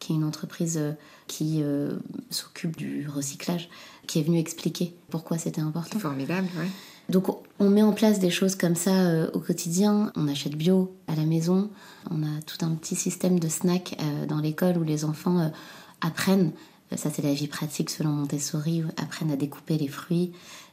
qui 0.00 0.12
est 0.12 0.16
une 0.16 0.24
entreprise 0.24 0.78
euh, 0.78 0.92
qui 1.30 1.62
euh, 1.62 1.92
s'occupe 2.30 2.76
du 2.76 3.06
recyclage, 3.08 3.68
qui 4.08 4.18
est 4.18 4.22
venu 4.22 4.38
expliquer 4.38 4.92
pourquoi 5.10 5.38
c'était 5.38 5.60
important. 5.60 6.00
Formidable, 6.00 6.48
oui. 6.58 6.66
Donc 7.08 7.26
on 7.58 7.70
met 7.70 7.82
en 7.82 7.92
place 7.92 8.18
des 8.18 8.30
choses 8.30 8.56
comme 8.56 8.74
ça 8.74 8.90
euh, 8.90 9.30
au 9.32 9.38
quotidien. 9.38 10.12
On 10.16 10.26
achète 10.26 10.56
bio 10.56 10.92
à 11.06 11.14
la 11.14 11.24
maison. 11.24 11.70
On 12.10 12.22
a 12.22 12.42
tout 12.46 12.64
un 12.64 12.70
petit 12.70 12.96
système 12.96 13.38
de 13.38 13.48
snacks 13.48 13.96
euh, 14.00 14.26
dans 14.26 14.40
l'école 14.40 14.76
où 14.76 14.82
les 14.82 15.04
enfants 15.04 15.52
apprennent, 16.00 16.52
ça 16.96 17.10
c'est 17.10 17.22
la 17.22 17.34
vie 17.34 17.46
pratique 17.46 17.90
selon 17.90 18.10
Montessori, 18.10 18.82
apprennent 18.96 19.30
à 19.30 19.36
découper 19.36 19.76
les 19.76 19.88
fruits, 19.88 20.32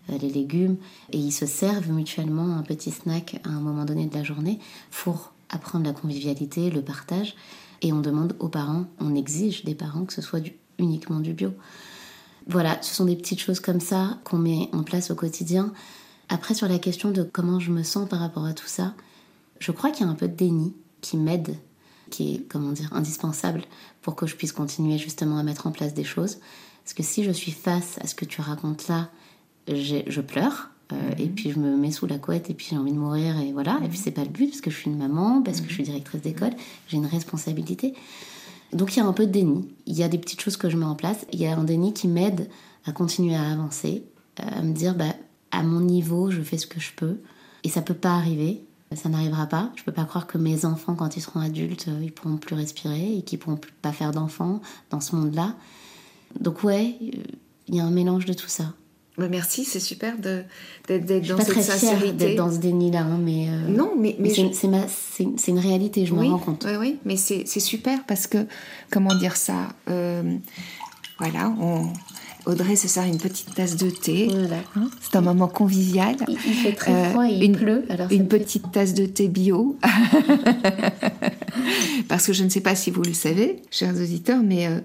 les 0.09 0.29
légumes 0.29 0.77
et 1.11 1.17
ils 1.17 1.33
se 1.33 1.45
servent 1.45 1.91
mutuellement 1.91 2.55
un 2.55 2.63
petit 2.63 2.91
snack 2.91 3.41
à 3.43 3.49
un 3.49 3.59
moment 3.59 3.83
donné 3.83 4.05
de 4.05 4.15
la 4.15 4.23
journée 4.23 4.59
pour 4.89 5.33
apprendre 5.49 5.85
la 5.85 5.93
convivialité, 5.93 6.69
le 6.69 6.81
partage. 6.81 7.35
Et 7.81 7.93
on 7.93 8.01
demande 8.01 8.35
aux 8.39 8.49
parents, 8.49 8.85
on 8.99 9.15
exige 9.15 9.63
des 9.63 9.75
parents 9.75 10.05
que 10.05 10.13
ce 10.13 10.21
soit 10.21 10.43
uniquement 10.79 11.19
du 11.19 11.33
bio. 11.33 11.53
Voilà, 12.47 12.81
ce 12.81 12.95
sont 12.95 13.05
des 13.05 13.15
petites 13.15 13.39
choses 13.39 13.59
comme 13.59 13.79
ça 13.79 14.19
qu'on 14.23 14.37
met 14.37 14.69
en 14.71 14.83
place 14.83 15.11
au 15.11 15.15
quotidien. 15.15 15.73
Après, 16.29 16.53
sur 16.53 16.67
la 16.67 16.79
question 16.79 17.11
de 17.11 17.23
comment 17.23 17.59
je 17.59 17.71
me 17.71 17.83
sens 17.83 18.07
par 18.07 18.19
rapport 18.19 18.45
à 18.45 18.53
tout 18.53 18.67
ça, 18.67 18.93
je 19.59 19.71
crois 19.71 19.91
qu'il 19.91 20.05
y 20.05 20.09
a 20.09 20.11
un 20.11 20.15
peu 20.15 20.27
de 20.27 20.35
déni 20.35 20.73
qui 21.01 21.17
m'aide, 21.17 21.57
qui 22.09 22.35
est, 22.35 22.47
comment 22.47 22.71
dire, 22.71 22.93
indispensable 22.93 23.63
pour 24.01 24.15
que 24.15 24.27
je 24.27 24.35
puisse 24.35 24.51
continuer 24.53 24.97
justement 24.97 25.37
à 25.37 25.43
mettre 25.43 25.67
en 25.67 25.71
place 25.71 25.93
des 25.93 26.03
choses. 26.03 26.37
Parce 26.83 26.93
que 26.93 27.03
si 27.03 27.23
je 27.23 27.31
suis 27.31 27.51
face 27.51 27.97
à 28.01 28.07
ce 28.07 28.15
que 28.15 28.25
tu 28.25 28.39
racontes 28.41 28.87
là, 28.87 29.09
je 29.67 30.21
pleure. 30.21 30.69
Euh, 30.91 30.95
mhm. 30.95 31.13
Et 31.19 31.27
puis 31.27 31.51
je 31.51 31.59
me 31.59 31.75
mets 31.75 31.91
sous 31.91 32.07
la 32.07 32.17
couette 32.17 32.49
et 32.49 32.53
puis 32.53 32.67
j'ai 32.69 32.77
envie 32.77 32.91
de 32.91 32.97
mourir 32.97 33.37
et 33.39 33.51
voilà. 33.51 33.79
Et 33.83 33.89
puis 33.89 33.97
c'est 33.97 34.11
pas 34.11 34.23
le 34.23 34.29
but 34.29 34.47
parce 34.47 34.61
que 34.61 34.71
je 34.71 34.77
suis 34.77 34.89
une 34.89 34.97
maman, 34.97 35.41
parce 35.41 35.61
que 35.61 35.67
je 35.67 35.73
suis 35.73 35.83
mhm. 35.83 35.89
directrice 35.89 36.21
d'école, 36.21 36.53
j'ai 36.87 36.97
une 36.97 37.05
responsabilité. 37.05 37.93
Donc 38.73 38.95
il 38.95 38.99
y 38.99 39.01
a 39.01 39.05
un 39.05 39.13
peu 39.13 39.25
de 39.25 39.31
déni. 39.31 39.67
Il 39.85 39.95
y 39.95 40.03
a 40.03 40.09
des 40.09 40.17
petites 40.17 40.41
choses 40.41 40.57
que 40.57 40.69
je 40.69 40.77
mets 40.77 40.85
en 40.85 40.95
place. 40.95 41.25
Il 41.31 41.39
y 41.39 41.47
a 41.47 41.57
un 41.57 41.63
déni 41.63 41.93
qui 41.93 42.07
m'aide 42.07 42.49
à 42.85 42.91
continuer 42.91 43.35
à 43.35 43.51
avancer, 43.51 44.03
à 44.37 44.61
me 44.61 44.73
dire 44.73 44.95
bah 44.95 45.13
à 45.51 45.63
mon 45.63 45.79
niveau, 45.79 46.31
je 46.31 46.41
fais 46.41 46.57
ce 46.57 46.67
que 46.67 46.79
je 46.79 46.91
peux. 46.93 47.17
Et 47.63 47.69
ça 47.69 47.81
peut 47.81 47.93
pas 47.93 48.15
arriver. 48.15 48.63
Ça 48.95 49.09
n'arrivera 49.09 49.47
pas. 49.47 49.71
Je 49.75 49.83
peux 49.83 49.91
pas 49.91 50.05
croire 50.05 50.27
que 50.27 50.37
mes 50.37 50.63
enfants, 50.63 50.95
quand 50.95 51.17
ils 51.17 51.21
seront 51.21 51.41
adultes, 51.41 51.87
ils 52.01 52.11
pourront 52.11 52.37
plus 52.37 52.55
respirer 52.55 53.17
et 53.17 53.21
qu'ils 53.21 53.39
pourront 53.39 53.59
pas 53.81 53.91
faire 53.91 54.11
d'enfants 54.11 54.61
dans 54.89 55.01
ce 55.01 55.15
monde-là. 55.15 55.55
Donc 56.39 56.63
ouais, 56.63 56.95
il 57.67 57.75
y 57.75 57.79
a 57.81 57.85
un 57.85 57.91
mélange 57.91 58.25
de 58.25 58.33
tout 58.33 58.47
ça. 58.47 58.73
Merci, 59.17 59.65
c'est 59.65 59.79
super 59.79 60.15
d'être 60.17 61.27
dans 61.27 61.37
pas 61.37 61.43
cette 61.43 61.53
très 61.53 61.63
sincérité. 61.63 62.13
d'être 62.13 62.35
dans 62.35 62.51
ce 62.51 62.57
déni-là, 62.57 63.01
hein, 63.01 63.19
mais 63.21 63.47
euh, 63.49 63.67
non, 63.67 63.93
mais, 63.97 64.15
mais, 64.19 64.29
c'est 64.29 65.51
une 65.51 65.59
réalité, 65.59 66.05
je 66.05 66.13
me 66.13 66.25
rends 66.25 66.37
compte. 66.37 66.65
Oui, 66.67 66.75
oui, 66.79 66.97
mais 67.05 67.17
c'est 67.17 67.45
super 67.59 68.05
parce 68.05 68.27
que 68.27 68.45
comment 68.91 69.15
dire 69.15 69.35
ça 69.35 69.69
euh, 69.89 70.37
Voilà, 71.19 71.53
on, 71.59 71.91
Audrey 72.47 72.77
se 72.77 72.87
sert 72.87 73.03
une 73.03 73.17
petite 73.17 73.53
tasse 73.55 73.75
de 73.75 73.89
thé. 73.89 74.29
Hein, 74.75 74.89
c'est 75.01 75.17
un 75.17 75.21
moment 75.21 75.49
convivial. 75.49 76.15
Il, 76.29 76.37
fait 76.37 76.71
très 76.71 77.09
froid 77.09 77.27
et 77.27 77.33
il 77.33 77.43
une, 77.43 77.57
pleut. 77.57 77.85
une 78.09 78.27
petite 78.27 78.71
tasse 78.71 78.93
de 78.93 79.05
thé 79.05 79.27
bio. 79.27 79.77
Parce 82.07 82.25
que 82.25 82.33
je 82.33 82.45
ne 82.45 82.49
sais 82.49 82.61
pas 82.61 82.75
si 82.75 82.89
vous 82.89 83.01
le 83.01 83.13
savez, 83.13 83.57
chers 83.69 83.95
auditeurs, 83.95 84.41
mais 84.43 84.67
euh, 84.67 84.79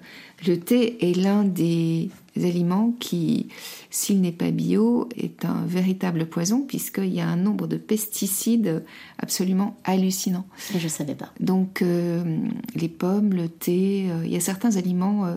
le 0.46 0.58
thé 0.58 1.08
est 1.08 1.16
l'un 1.16 1.44
des 1.44 2.10
aliments 2.36 2.94
qui, 2.98 3.48
s'il 3.90 4.20
n'est 4.20 4.32
pas 4.32 4.50
bio, 4.50 5.08
est 5.16 5.44
un 5.44 5.64
véritable 5.66 6.26
poison 6.26 6.62
puisqu'il 6.62 7.12
y 7.12 7.20
a 7.20 7.28
un 7.28 7.36
nombre 7.36 7.66
de 7.66 7.76
pesticides 7.76 8.84
absolument 9.18 9.76
hallucinant. 9.84 10.46
Je 10.76 10.82
ne 10.82 10.88
savais 10.88 11.14
pas. 11.14 11.32
Donc 11.40 11.82
euh, 11.82 12.38
les 12.74 12.88
pommes, 12.88 13.34
le 13.34 13.48
thé, 13.48 14.06
euh, 14.10 14.24
il 14.24 14.32
y 14.32 14.36
a 14.36 14.40
certains 14.40 14.76
aliments. 14.76 15.26
Euh, 15.26 15.36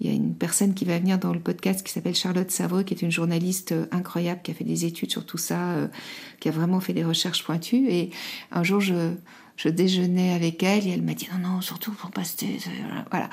il 0.00 0.08
y 0.08 0.10
a 0.10 0.14
une 0.14 0.34
personne 0.34 0.72
qui 0.72 0.86
va 0.86 0.98
venir 0.98 1.18
dans 1.18 1.34
le 1.34 1.40
podcast 1.40 1.86
qui 1.86 1.92
s'appelle 1.92 2.14
Charlotte 2.14 2.50
Savreux, 2.50 2.84
qui 2.84 2.94
est 2.94 3.02
une 3.02 3.10
journaliste 3.10 3.74
incroyable, 3.90 4.40
qui 4.42 4.50
a 4.50 4.54
fait 4.54 4.64
des 4.64 4.86
études 4.86 5.10
sur 5.10 5.26
tout 5.26 5.36
ça, 5.36 5.90
qui 6.40 6.48
a 6.48 6.52
vraiment 6.52 6.80
fait 6.80 6.94
des 6.94 7.04
recherches 7.04 7.44
pointues. 7.44 7.90
Et 7.90 8.10
un 8.50 8.62
jour, 8.62 8.80
je, 8.80 9.12
je 9.56 9.68
déjeunais 9.68 10.32
avec 10.32 10.62
elle 10.62 10.86
et 10.86 10.90
elle 10.92 11.02
m'a 11.02 11.12
dit 11.12 11.28
non, 11.30 11.46
non, 11.46 11.60
surtout 11.60 11.92
pour 11.92 12.10
pas 12.10 12.24
se... 12.24 12.34
Voilà. 13.10 13.28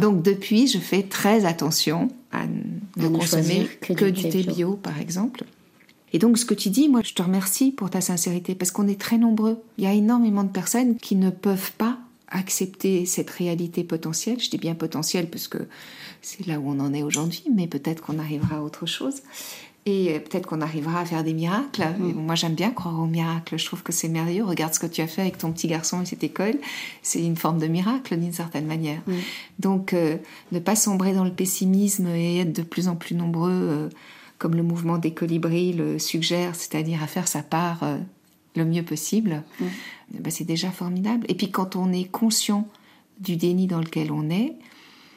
Donc 0.00 0.22
depuis, 0.22 0.66
je 0.66 0.78
fais 0.78 1.04
très 1.04 1.44
attention 1.44 2.08
à 2.32 2.46
ne 2.46 3.08
consommer 3.08 3.68
que, 3.80 4.04
du, 4.04 4.28
thé 4.28 4.42
bio, 4.42 4.74
par 4.74 5.00
exemple. 5.00 5.44
Et 6.12 6.18
donc 6.18 6.38
ce 6.38 6.44
que 6.44 6.54
tu 6.54 6.70
dis, 6.70 6.88
moi 6.88 7.02
je 7.04 7.14
te 7.14 7.22
remercie 7.22 7.70
pour 7.70 7.90
ta 7.90 8.00
sincérité 8.00 8.54
parce 8.54 8.70
qu'on 8.70 8.88
est 8.88 9.00
très 9.00 9.18
nombreux. 9.18 9.58
Il 9.76 9.84
y 9.84 9.86
a 9.86 9.92
énormément 9.92 10.44
de 10.44 10.50
personnes 10.50 10.96
qui 10.96 11.16
ne 11.16 11.30
peuvent 11.30 11.72
pas 11.72 11.98
accepter 12.30 13.06
cette 13.06 13.30
réalité 13.30 13.84
potentielle. 13.84 14.40
Je 14.40 14.50
dis 14.50 14.58
bien 14.58 14.74
potentielle 14.74 15.28
parce 15.30 15.48
que 15.48 15.58
c'est 16.22 16.46
là 16.46 16.58
où 16.58 16.70
on 16.70 16.80
en 16.80 16.92
est 16.92 17.02
aujourd'hui, 17.02 17.44
mais 17.54 17.66
peut-être 17.66 18.02
qu'on 18.02 18.18
arrivera 18.18 18.56
à 18.56 18.60
autre 18.60 18.86
chose. 18.86 19.22
Et 19.88 20.14
euh, 20.14 20.18
peut-être 20.18 20.46
qu'on 20.46 20.60
arrivera 20.60 21.00
à 21.00 21.04
faire 21.06 21.24
des 21.24 21.32
miracles. 21.32 21.82
Mm. 21.98 22.12
Moi, 22.12 22.34
j'aime 22.34 22.54
bien 22.54 22.70
croire 22.70 23.00
aux 23.00 23.06
miracles. 23.06 23.58
Je 23.58 23.64
trouve 23.64 23.82
que 23.82 23.92
c'est 23.92 24.08
merveilleux. 24.08 24.44
Regarde 24.44 24.74
ce 24.74 24.78
que 24.78 24.86
tu 24.86 25.00
as 25.00 25.06
fait 25.06 25.22
avec 25.22 25.38
ton 25.38 25.50
petit 25.50 25.66
garçon 25.66 26.02
et 26.02 26.04
cette 26.04 26.22
école. 26.22 26.58
C'est 27.02 27.24
une 27.24 27.36
forme 27.36 27.58
de 27.58 27.66
miracle, 27.66 28.18
d'une 28.18 28.32
certaine 28.32 28.66
manière. 28.66 29.00
Mm. 29.06 29.12
Donc, 29.60 29.94
euh, 29.94 30.18
ne 30.52 30.58
pas 30.58 30.76
sombrer 30.76 31.14
dans 31.14 31.24
le 31.24 31.32
pessimisme 31.32 32.06
et 32.08 32.40
être 32.40 32.52
de 32.52 32.62
plus 32.62 32.88
en 32.88 32.96
plus 32.96 33.14
nombreux, 33.14 33.50
euh, 33.50 33.88
comme 34.36 34.54
le 34.54 34.62
mouvement 34.62 34.98
des 34.98 35.12
colibris 35.12 35.72
le 35.72 35.98
suggère, 35.98 36.54
c'est-à-dire 36.54 37.02
à 37.02 37.06
faire 37.06 37.26
sa 37.26 37.42
part 37.42 37.80
le 38.54 38.64
mieux 38.66 38.84
possible, 38.84 39.42
mm. 39.58 39.66
bah, 40.20 40.30
c'est 40.30 40.44
déjà 40.44 40.70
formidable. 40.70 41.24
Et 41.30 41.34
puis, 41.34 41.50
quand 41.50 41.76
on 41.76 41.92
est 41.92 42.04
conscient 42.04 42.68
du 43.20 43.36
déni 43.36 43.66
dans 43.66 43.80
lequel 43.80 44.12
on 44.12 44.28
est, 44.28 44.54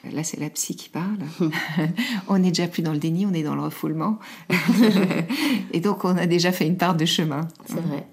Là, 0.09 0.23
c'est 0.23 0.39
la 0.39 0.49
psy 0.49 0.75
qui 0.75 0.89
parle. 0.89 1.19
on 2.27 2.39
n'est 2.39 2.49
déjà 2.49 2.67
plus 2.67 2.81
dans 2.81 2.93
le 2.93 2.97
déni, 2.97 3.25
on 3.25 3.33
est 3.33 3.43
dans 3.43 3.53
le 3.53 3.61
refoulement. 3.61 4.17
et 5.73 5.79
donc, 5.79 6.05
on 6.05 6.17
a 6.17 6.25
déjà 6.25 6.51
fait 6.51 6.65
une 6.65 6.77
part 6.77 6.95
de 6.95 7.05
chemin. 7.05 7.47
C'est 7.65 7.79
vrai. 7.79 8.07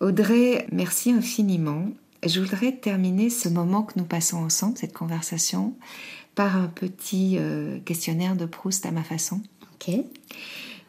Audrey, 0.00 0.66
merci 0.72 1.12
infiniment. 1.12 1.86
Je 2.26 2.40
voudrais 2.40 2.72
terminer 2.72 3.30
ce 3.30 3.48
moment 3.48 3.82
que 3.82 3.98
nous 3.98 4.04
passons 4.04 4.38
ensemble, 4.38 4.76
cette 4.78 4.92
conversation, 4.92 5.74
par 6.34 6.56
un 6.56 6.66
petit 6.66 7.36
euh, 7.38 7.78
questionnaire 7.84 8.34
de 8.34 8.44
Proust 8.44 8.84
à 8.84 8.90
ma 8.90 9.04
façon. 9.04 9.40
Ok. 9.74 9.94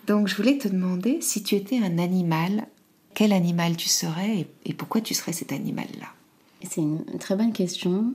Donc, 0.08 0.28
je 0.28 0.36
voulais 0.36 0.58
te 0.58 0.68
demander 0.68 1.20
si 1.22 1.44
tu 1.44 1.56
étais 1.56 1.78
un 1.78 2.00
animal, 2.00 2.68
quel 3.14 3.34
animal 3.34 3.78
tu 3.78 3.88
serais 3.88 4.40
et, 4.40 4.48
et 4.66 4.74
pourquoi 4.74 5.02
tu 5.02 5.14
serais 5.14 5.34
cet 5.34 5.52
animal-là? 5.52 6.08
C'est 6.64 6.82
une 6.82 7.06
très 7.20 7.36
bonne 7.36 7.54
question. 7.54 8.14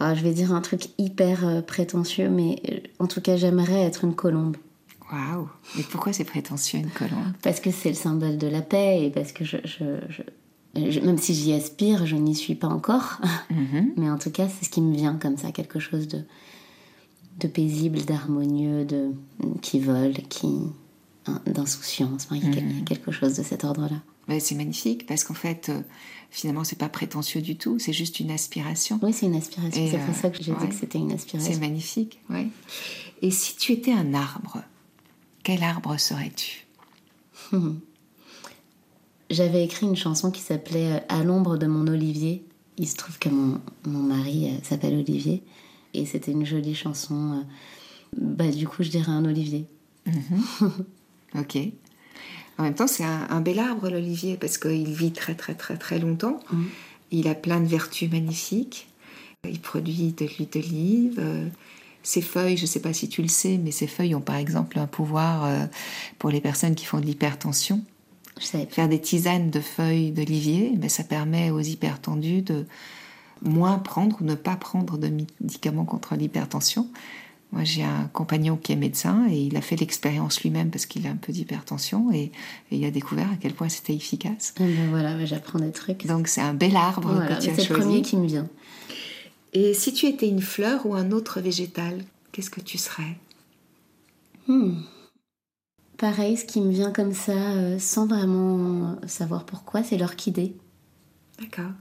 Alors, 0.00 0.14
je 0.16 0.22
vais 0.22 0.32
dire 0.32 0.52
un 0.54 0.60
truc 0.62 0.88
hyper 0.98 1.46
euh, 1.46 1.60
prétentieux, 1.62 2.28
mais 2.28 2.60
euh, 2.70 2.78
en 2.98 3.06
tout 3.06 3.20
cas, 3.20 3.36
j'aimerais 3.36 3.82
être 3.82 4.04
une 4.04 4.14
colombe. 4.14 4.56
Waouh 5.12 5.48
Mais 5.76 5.82
pourquoi 5.82 6.12
c'est 6.12 6.24
prétentieux 6.24 6.78
une 6.78 6.90
colombe? 6.90 7.32
Parce 7.42 7.60
que 7.60 7.70
c'est 7.70 7.88
le 7.90 7.94
symbole 7.94 8.38
de 8.38 8.46
la 8.46 8.62
paix 8.62 9.04
et 9.04 9.10
parce 9.10 9.32
que 9.32 9.44
je, 9.44 9.56
je- 9.64 10.00
je- 10.08 10.90
je- 10.90 11.00
même 11.00 11.18
si 11.18 11.34
j'y 11.34 11.52
aspire, 11.52 12.06
je 12.06 12.16
n'y 12.16 12.34
suis 12.34 12.54
pas 12.54 12.68
encore. 12.68 13.20
Mhm. 13.50 13.92
Mais 13.96 14.08
en 14.08 14.16
tout 14.18 14.30
cas, 14.30 14.48
c'est 14.48 14.64
ce 14.64 14.70
qui 14.70 14.80
me 14.80 14.94
vient 14.96 15.14
comme 15.16 15.36
ça, 15.36 15.50
quelque 15.52 15.80
chose 15.80 16.06
de, 16.08 16.20
de 17.40 17.48
paisible, 17.48 17.98
d'harmonieux, 18.04 18.84
de 18.84 19.10
qui 19.60 19.80
vole, 19.80 20.12
qui 20.28 20.46
hein, 21.26 21.40
d'insouciance. 21.46 22.26
Enfin, 22.26 22.36
il 22.36 22.44
y 22.46 22.48
a 22.48 22.54
quel- 22.54 22.70
il 22.70 22.78
y 22.78 22.80
a 22.80 22.84
quelque 22.84 23.10
chose 23.10 23.34
de 23.36 23.42
cet 23.42 23.64
ordre-là. 23.64 23.96
C'est 24.38 24.54
magnifique 24.54 25.06
parce 25.06 25.24
qu'en 25.24 25.34
fait, 25.34 25.68
euh, 25.68 25.80
finalement, 26.30 26.62
c'est 26.62 26.78
pas 26.78 26.88
prétentieux 26.88 27.40
du 27.40 27.56
tout, 27.56 27.78
c'est 27.78 27.92
juste 27.92 28.20
une 28.20 28.30
aspiration. 28.30 29.00
Oui, 29.02 29.12
c'est 29.12 29.26
une 29.26 29.34
aspiration. 29.34 29.88
C'est 29.90 29.98
pour 29.98 30.14
euh, 30.14 30.20
ça 30.20 30.30
que 30.30 30.42
j'ai 30.42 30.52
ouais. 30.52 30.58
dit 30.60 30.68
que 30.68 30.74
c'était 30.74 30.98
une 30.98 31.12
aspiration. 31.12 31.52
C'est 31.52 31.58
magnifique, 31.58 32.20
ouais. 32.30 32.46
Et 33.22 33.30
si 33.30 33.56
tu 33.56 33.72
étais 33.72 33.92
un 33.92 34.14
arbre, 34.14 34.62
quel 35.42 35.62
arbre 35.64 35.98
serais-tu? 35.98 36.66
J'avais 39.30 39.64
écrit 39.64 39.86
une 39.86 39.96
chanson 39.96 40.30
qui 40.30 40.42
s'appelait 40.42 40.92
euh, 40.92 41.00
À 41.08 41.24
l'ombre 41.24 41.56
de 41.56 41.66
mon 41.66 41.86
olivier. 41.86 42.44
Il 42.78 42.88
se 42.88 42.96
trouve 42.96 43.18
que 43.18 43.28
mon, 43.28 43.60
mon 43.84 44.02
mari 44.02 44.58
s'appelle 44.62 44.94
Olivier. 44.94 45.42
Et 45.92 46.06
c'était 46.06 46.32
une 46.32 46.46
jolie 46.46 46.74
chanson. 46.74 47.44
Bah, 48.16 48.48
du 48.48 48.66
coup, 48.66 48.82
je 48.82 48.88
dirais 48.88 49.12
un 49.12 49.24
olivier. 49.24 49.66
Ok. 51.34 51.58
En 52.60 52.64
même 52.64 52.74
temps, 52.74 52.86
c'est 52.86 53.04
un, 53.04 53.26
un 53.30 53.40
bel 53.40 53.58
arbre, 53.58 53.88
l'olivier, 53.88 54.36
parce 54.36 54.58
qu'il 54.58 54.92
vit 54.92 55.12
très, 55.12 55.34
très, 55.34 55.54
très, 55.54 55.78
très 55.78 55.98
longtemps. 55.98 56.38
Il 57.10 57.26
a 57.26 57.34
plein 57.34 57.58
de 57.58 57.66
vertus 57.66 58.10
magnifiques. 58.10 58.86
Il 59.48 59.60
produit 59.60 60.12
de 60.12 60.26
l'huile 60.26 60.48
d'olive. 60.52 61.18
euh, 61.18 61.46
Ses 62.02 62.20
feuilles, 62.20 62.58
je 62.58 62.62
ne 62.64 62.66
sais 62.66 62.80
pas 62.80 62.92
si 62.92 63.08
tu 63.08 63.22
le 63.22 63.28
sais, 63.28 63.56
mais 63.56 63.70
ses 63.70 63.86
feuilles 63.86 64.14
ont 64.14 64.20
par 64.20 64.36
exemple 64.36 64.78
un 64.78 64.86
pouvoir 64.86 65.44
euh, 65.46 65.66
pour 66.18 66.28
les 66.30 66.42
personnes 66.42 66.74
qui 66.74 66.84
font 66.84 67.00
de 67.00 67.06
l'hypertension. 67.06 67.80
Faire 68.70 68.88
des 68.88 69.00
tisanes 69.00 69.50
de 69.50 69.60
feuilles 69.60 70.12
d'olivier, 70.12 70.72
mais 70.78 70.88
ça 70.90 71.04
permet 71.04 71.50
aux 71.50 71.60
hypertendus 71.60 72.42
de 72.42 72.66
moins 73.42 73.78
prendre 73.78 74.18
ou 74.20 74.24
ne 74.24 74.34
pas 74.34 74.56
prendre 74.56 74.98
de 74.98 75.08
médicaments 75.40 75.86
contre 75.86 76.14
l'hypertension. 76.14 76.88
Moi, 77.52 77.64
j'ai 77.64 77.82
un 77.82 78.04
compagnon 78.12 78.56
qui 78.56 78.70
est 78.72 78.76
médecin 78.76 79.26
et 79.28 79.40
il 79.40 79.56
a 79.56 79.60
fait 79.60 79.74
l'expérience 79.74 80.40
lui-même 80.42 80.70
parce 80.70 80.86
qu'il 80.86 81.04
a 81.06 81.10
un 81.10 81.16
peu 81.16 81.32
d'hypertension 81.32 82.12
et, 82.12 82.30
et 82.70 82.76
il 82.76 82.84
a 82.84 82.92
découvert 82.92 83.28
à 83.28 83.36
quel 83.40 83.54
point 83.54 83.68
c'était 83.68 83.94
efficace. 83.94 84.54
Ben 84.58 84.88
voilà, 84.90 85.24
j'apprends 85.26 85.58
des 85.58 85.72
trucs. 85.72 86.06
Donc, 86.06 86.28
c'est 86.28 86.40
un 86.40 86.54
bel 86.54 86.76
arbre 86.76 87.12
Voilà, 87.12 87.36
que 87.36 87.42
tu 87.42 87.50
as 87.50 87.54
c'est 87.54 87.62
le 87.62 87.66
choisi. 87.66 87.80
premier 87.82 88.02
qui 88.02 88.16
me 88.16 88.26
vient. 88.26 88.48
Et 89.52 89.74
si 89.74 89.92
tu 89.92 90.06
étais 90.06 90.28
une 90.28 90.40
fleur 90.42 90.86
ou 90.86 90.94
un 90.94 91.10
autre 91.10 91.40
végétal, 91.40 92.04
qu'est-ce 92.30 92.50
que 92.50 92.60
tu 92.60 92.78
serais? 92.78 93.16
Pareil, 95.98 96.36
ce 96.36 96.44
qui 96.44 96.60
me 96.60 96.70
vient 96.70 96.92
comme 96.92 97.12
ça, 97.12 97.32
euh, 97.32 97.78
sans 97.78 98.06
vraiment 98.06 98.96
savoir 99.06 99.44
pourquoi, 99.44 99.82
c'est 99.82 99.96
l'orchidée. 99.98 100.54
D'accord. 101.40 101.72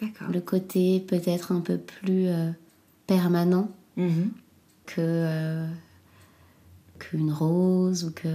D'accord. 0.00 0.28
Le 0.30 0.40
côté 0.40 1.00
peut-être 1.00 1.52
un 1.52 1.60
peu 1.60 1.78
plus 1.78 2.26
euh, 2.28 2.50
permanent 3.06 3.68
Mhm. 3.96 4.30
que 4.86 4.94
euh, 5.00 5.66
qu'une 6.98 7.32
rose 7.32 8.04
ou 8.04 8.10
que 8.12 8.28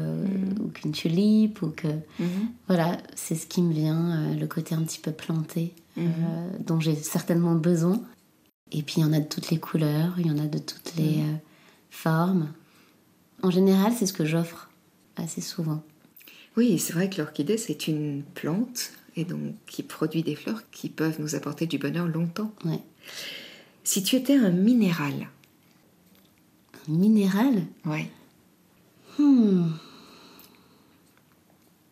ou 0.61 0.69
qu'une 0.69 0.91
tulipe 0.91 1.61
ou 1.61 1.69
que 1.69 1.87
Mhm. 2.19 2.47
voilà 2.67 2.97
c'est 3.15 3.35
ce 3.35 3.45
qui 3.47 3.61
me 3.61 3.73
vient 3.73 4.11
euh, 4.11 4.35
le 4.35 4.47
côté 4.47 4.73
un 4.75 4.81
petit 4.83 4.99
peu 4.99 5.11
planté 5.11 5.73
euh, 5.97 6.01
dont 6.65 6.79
j'ai 6.79 6.95
certainement 6.95 7.55
besoin. 7.55 8.01
Et 8.71 8.81
puis 8.81 8.95
il 8.97 9.01
y 9.01 9.05
en 9.05 9.13
a 9.13 9.19
de 9.19 9.27
toutes 9.27 9.49
les 9.51 9.59
couleurs 9.59 10.15
il 10.19 10.27
y 10.27 10.31
en 10.31 10.37
a 10.39 10.47
de 10.47 10.57
toutes 10.59 10.95
les 10.97 11.21
formes. 11.89 12.47
En 13.43 13.51
général 13.51 13.93
c'est 13.93 14.05
ce 14.07 14.13
que 14.13 14.25
j'offre 14.25 14.69
assez 15.15 15.41
souvent. 15.41 15.81
Oui, 16.57 16.79
c'est 16.79 16.93
vrai 16.93 17.09
que 17.09 17.17
l'orchidée, 17.21 17.57
c'est 17.57 17.87
une 17.89 18.23
plante 18.33 18.91
et 19.17 19.25
donc 19.25 19.41
qui 19.67 19.83
produit 19.83 20.23
des 20.23 20.35
fleurs 20.35 20.61
qui 20.71 20.87
peuvent 20.89 21.19
nous 21.19 21.35
apporter 21.35 21.67
du 21.67 21.77
bonheur 21.77 22.07
longtemps. 22.07 22.51
ouais. 22.63 22.79
Si 23.83 24.01
tu 24.03 24.15
étais 24.15 24.35
un 24.37 24.49
minéral, 24.51 25.27
minéral 26.87 27.63
ouais. 27.85 28.09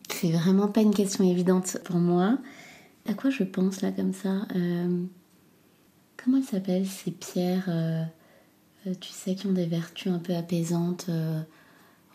C'est 0.09 0.31
vraiment 0.31 0.67
pas 0.67 0.81
une 0.81 0.93
question 0.93 1.23
évidente 1.29 1.77
pour 1.83 1.97
moi. 1.97 2.37
À 3.07 3.13
quoi 3.13 3.29
je 3.29 3.43
pense 3.43 3.81
là 3.81 3.91
comme 3.91 4.13
ça 4.13 4.45
Euh, 4.55 5.03
Comment 6.17 6.37
elles 6.37 6.43
s'appellent 6.45 6.87
ces 6.87 7.11
pierres 7.11 7.65
euh, 7.67 8.03
euh, 8.87 8.93
Tu 9.01 9.09
sais, 9.11 9.35
qui 9.35 9.47
ont 9.47 9.51
des 9.51 9.65
vertus 9.65 10.11
un 10.11 10.19
peu 10.19 10.33
apaisantes, 10.35 11.09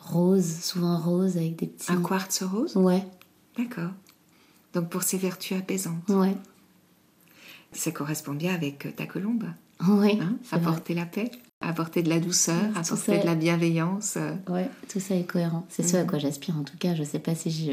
roses, 0.00 0.60
souvent 0.62 0.98
roses 0.98 1.36
avec 1.36 1.56
des 1.56 1.66
petits. 1.66 1.92
Un 1.92 2.00
quartz 2.02 2.42
rose? 2.42 2.74
Ouais, 2.76 3.06
D'accord. 3.58 3.90
Donc 4.72 4.88
pour 4.88 5.02
ses 5.02 5.18
vertus 5.18 5.58
apaisantes. 5.58 6.08
ouais, 6.08 6.36
Ça 7.72 7.90
correspond 7.90 8.32
bien 8.34 8.54
avec 8.54 8.94
ta 8.96 9.04
colombe. 9.06 9.44
ouais. 9.86 10.18
Hein? 10.20 10.36
vrai. 10.44 10.56
apporter 10.58 10.94
la 10.94 11.04
paix, 11.06 11.30
apporter 11.60 12.02
de 12.02 12.08
la 12.08 12.20
douceur, 12.20 12.62
apporter 12.76 13.16
ça. 13.16 13.18
de 13.18 13.26
la 13.26 13.34
bienveillance. 13.34 14.14
euh. 14.16 14.34
Ouais, 14.48 14.70
tout 14.88 15.00
ça 15.00 15.14
est 15.16 15.24
cohérent. 15.24 15.66
C'est 15.68 15.82
ce 15.82 15.96
à 15.96 16.04
quoi 16.04 16.18
j'aspire 16.18 16.56
en 16.56 16.62
tout 16.64 16.76
cas. 16.78 16.94
Je 16.94 17.02
sais 17.02 17.18
pas 17.18 17.34
si 17.34 17.50
je 17.50 17.72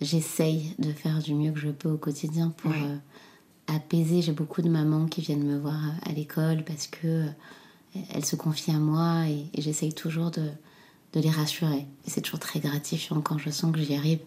j'essaye 0.00 0.74
de 0.78 0.92
faire 0.92 1.20
du 1.20 1.34
mieux 1.34 1.52
que 1.52 1.58
je 1.60 1.68
peux 1.70 1.90
au 1.90 1.96
quotidien 1.96 2.50
pour 2.58 2.70
Ouais. 2.70 2.76
euh, 2.82 2.96
apaiser. 3.74 4.22
J'ai 4.22 4.32
beaucoup 4.32 4.62
de 4.62 4.68
mamans 4.68 5.06
qui 5.06 5.20
viennent 5.22 5.44
me 5.44 5.58
voir 5.58 5.80
à 6.04 6.12
l'école 6.12 6.64
parce 6.64 6.86
que 6.86 7.06
euh, 7.06 7.26
elles 8.14 8.24
se 8.24 8.36
confient 8.36 8.72
à 8.72 8.78
moi 8.78 9.26
et, 9.28 9.46
et 9.54 9.62
j'essaye 9.62 9.92
toujours 9.94 10.30
de, 10.30 10.42
de 11.14 11.20
les 11.20 11.30
rassurer. 11.30 11.86
Et 12.06 12.10
c'est 12.10 12.20
toujours 12.20 12.40
très 12.40 12.60
gratifiant 12.60 13.20
quand 13.20 13.38
je 13.38 13.50
sens 13.50 13.72
que 13.72 13.80
j'y 13.80 13.94
arrive. 13.94 14.18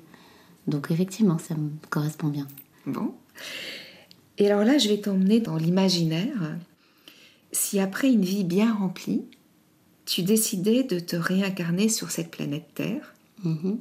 Donc 0.68 0.90
effectivement, 0.92 1.38
ça 1.38 1.56
me 1.56 1.70
correspond 1.90 2.28
bien. 2.28 2.48
Bon. 2.86 3.14
Et 4.38 4.50
alors 4.50 4.64
là, 4.64 4.78
je 4.78 4.88
vais 4.90 4.98
t'emmener 5.00 5.40
dans 5.40 5.56
l'imaginaire. 5.58 6.56
Si 7.52 7.80
après 7.80 8.12
une 8.12 8.24
vie 8.26 8.44
bien 8.44 8.74
remplie, 8.74 9.24
tu 10.06 10.24
décidais 10.24 10.84
de 10.84 11.00
te 11.00 11.16
réincarner 11.16 11.90
sur 11.90 12.12
cette 12.12 12.32
planète 12.32 12.74
Terre, 12.76 13.14
Mhm. 13.44 13.80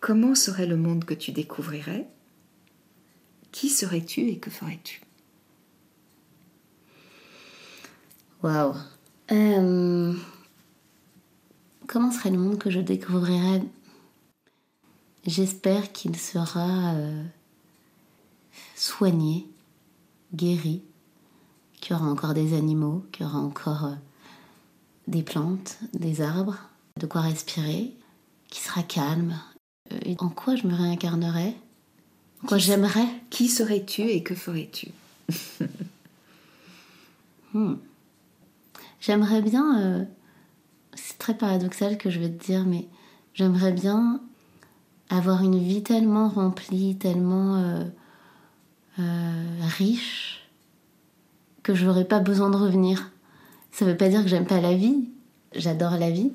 comment 0.00 0.34
serait 0.34 0.66
le 0.66 0.76
monde 0.76 1.04
que 1.04 1.14
tu 1.14 1.32
découvrirais? 1.32 2.08
Qui 3.52 3.68
serais-tu 3.70 4.28
et 4.28 4.38
que 4.38 4.50
ferais-tu? 4.50 5.00
Waouh. 8.42 8.74
Euh, 9.32 10.14
comment 11.86 12.10
serait 12.10 12.30
le 12.30 12.38
monde 12.38 12.58
que 12.58 12.70
je 12.70 12.80
découvrirais? 12.80 13.62
J'espère 15.26 15.92
qu'il 15.92 16.16
sera 16.16 16.94
euh, 16.94 17.24
soigné, 18.76 19.46
guéri, 20.34 20.82
qu'il 21.80 21.96
y 21.96 21.98
aura 21.98 22.10
encore 22.10 22.34
des 22.34 22.56
animaux, 22.56 23.04
qu'il 23.12 23.26
y 23.26 23.28
aura 23.28 23.38
encore 23.38 23.84
euh, 23.84 23.94
des 25.06 25.22
plantes, 25.22 25.78
des 25.94 26.20
arbres, 26.20 26.58
de 26.98 27.06
quoi 27.06 27.22
respirer, 27.22 27.94
qui 28.48 28.60
sera 28.60 28.82
calme. 28.82 29.38
Euh, 29.92 29.98
et 30.04 30.16
en 30.18 30.28
quoi 30.28 30.56
je 30.56 30.66
me 30.66 30.74
réincarnerais? 30.74 31.54
En 32.42 32.46
quoi 32.46 32.58
j'aimerais? 32.58 33.08
Qui 33.30 33.48
serais-tu 33.48 34.02
et 34.02 34.22
que 34.22 34.34
ferais-tu? 34.34 34.88
J'aimerais 39.00 39.42
bien, 39.42 39.80
euh, 39.80 40.04
c'est 40.94 41.18
très 41.18 41.36
paradoxal 41.36 41.98
que 41.98 42.10
je 42.10 42.18
vais 42.20 42.28
te 42.28 42.44
dire, 42.44 42.64
mais 42.66 42.86
j'aimerais 43.34 43.72
bien 43.72 44.20
avoir 45.10 45.42
une 45.42 45.58
vie 45.58 45.82
tellement 45.82 46.28
remplie, 46.28 46.96
tellement 46.96 47.56
euh, 47.56 47.84
euh, 48.98 49.58
riche, 49.78 50.37
que 51.68 51.74
je 51.74 51.84
n'aurais 51.84 52.06
pas 52.06 52.18
besoin 52.18 52.48
de 52.48 52.56
revenir. 52.56 53.12
Ça 53.72 53.84
veut 53.84 53.98
pas 53.98 54.08
dire 54.08 54.22
que 54.22 54.28
j'aime 54.28 54.46
pas 54.46 54.58
la 54.58 54.74
vie, 54.74 55.10
j'adore 55.54 55.98
la 55.98 56.10
vie. 56.10 56.32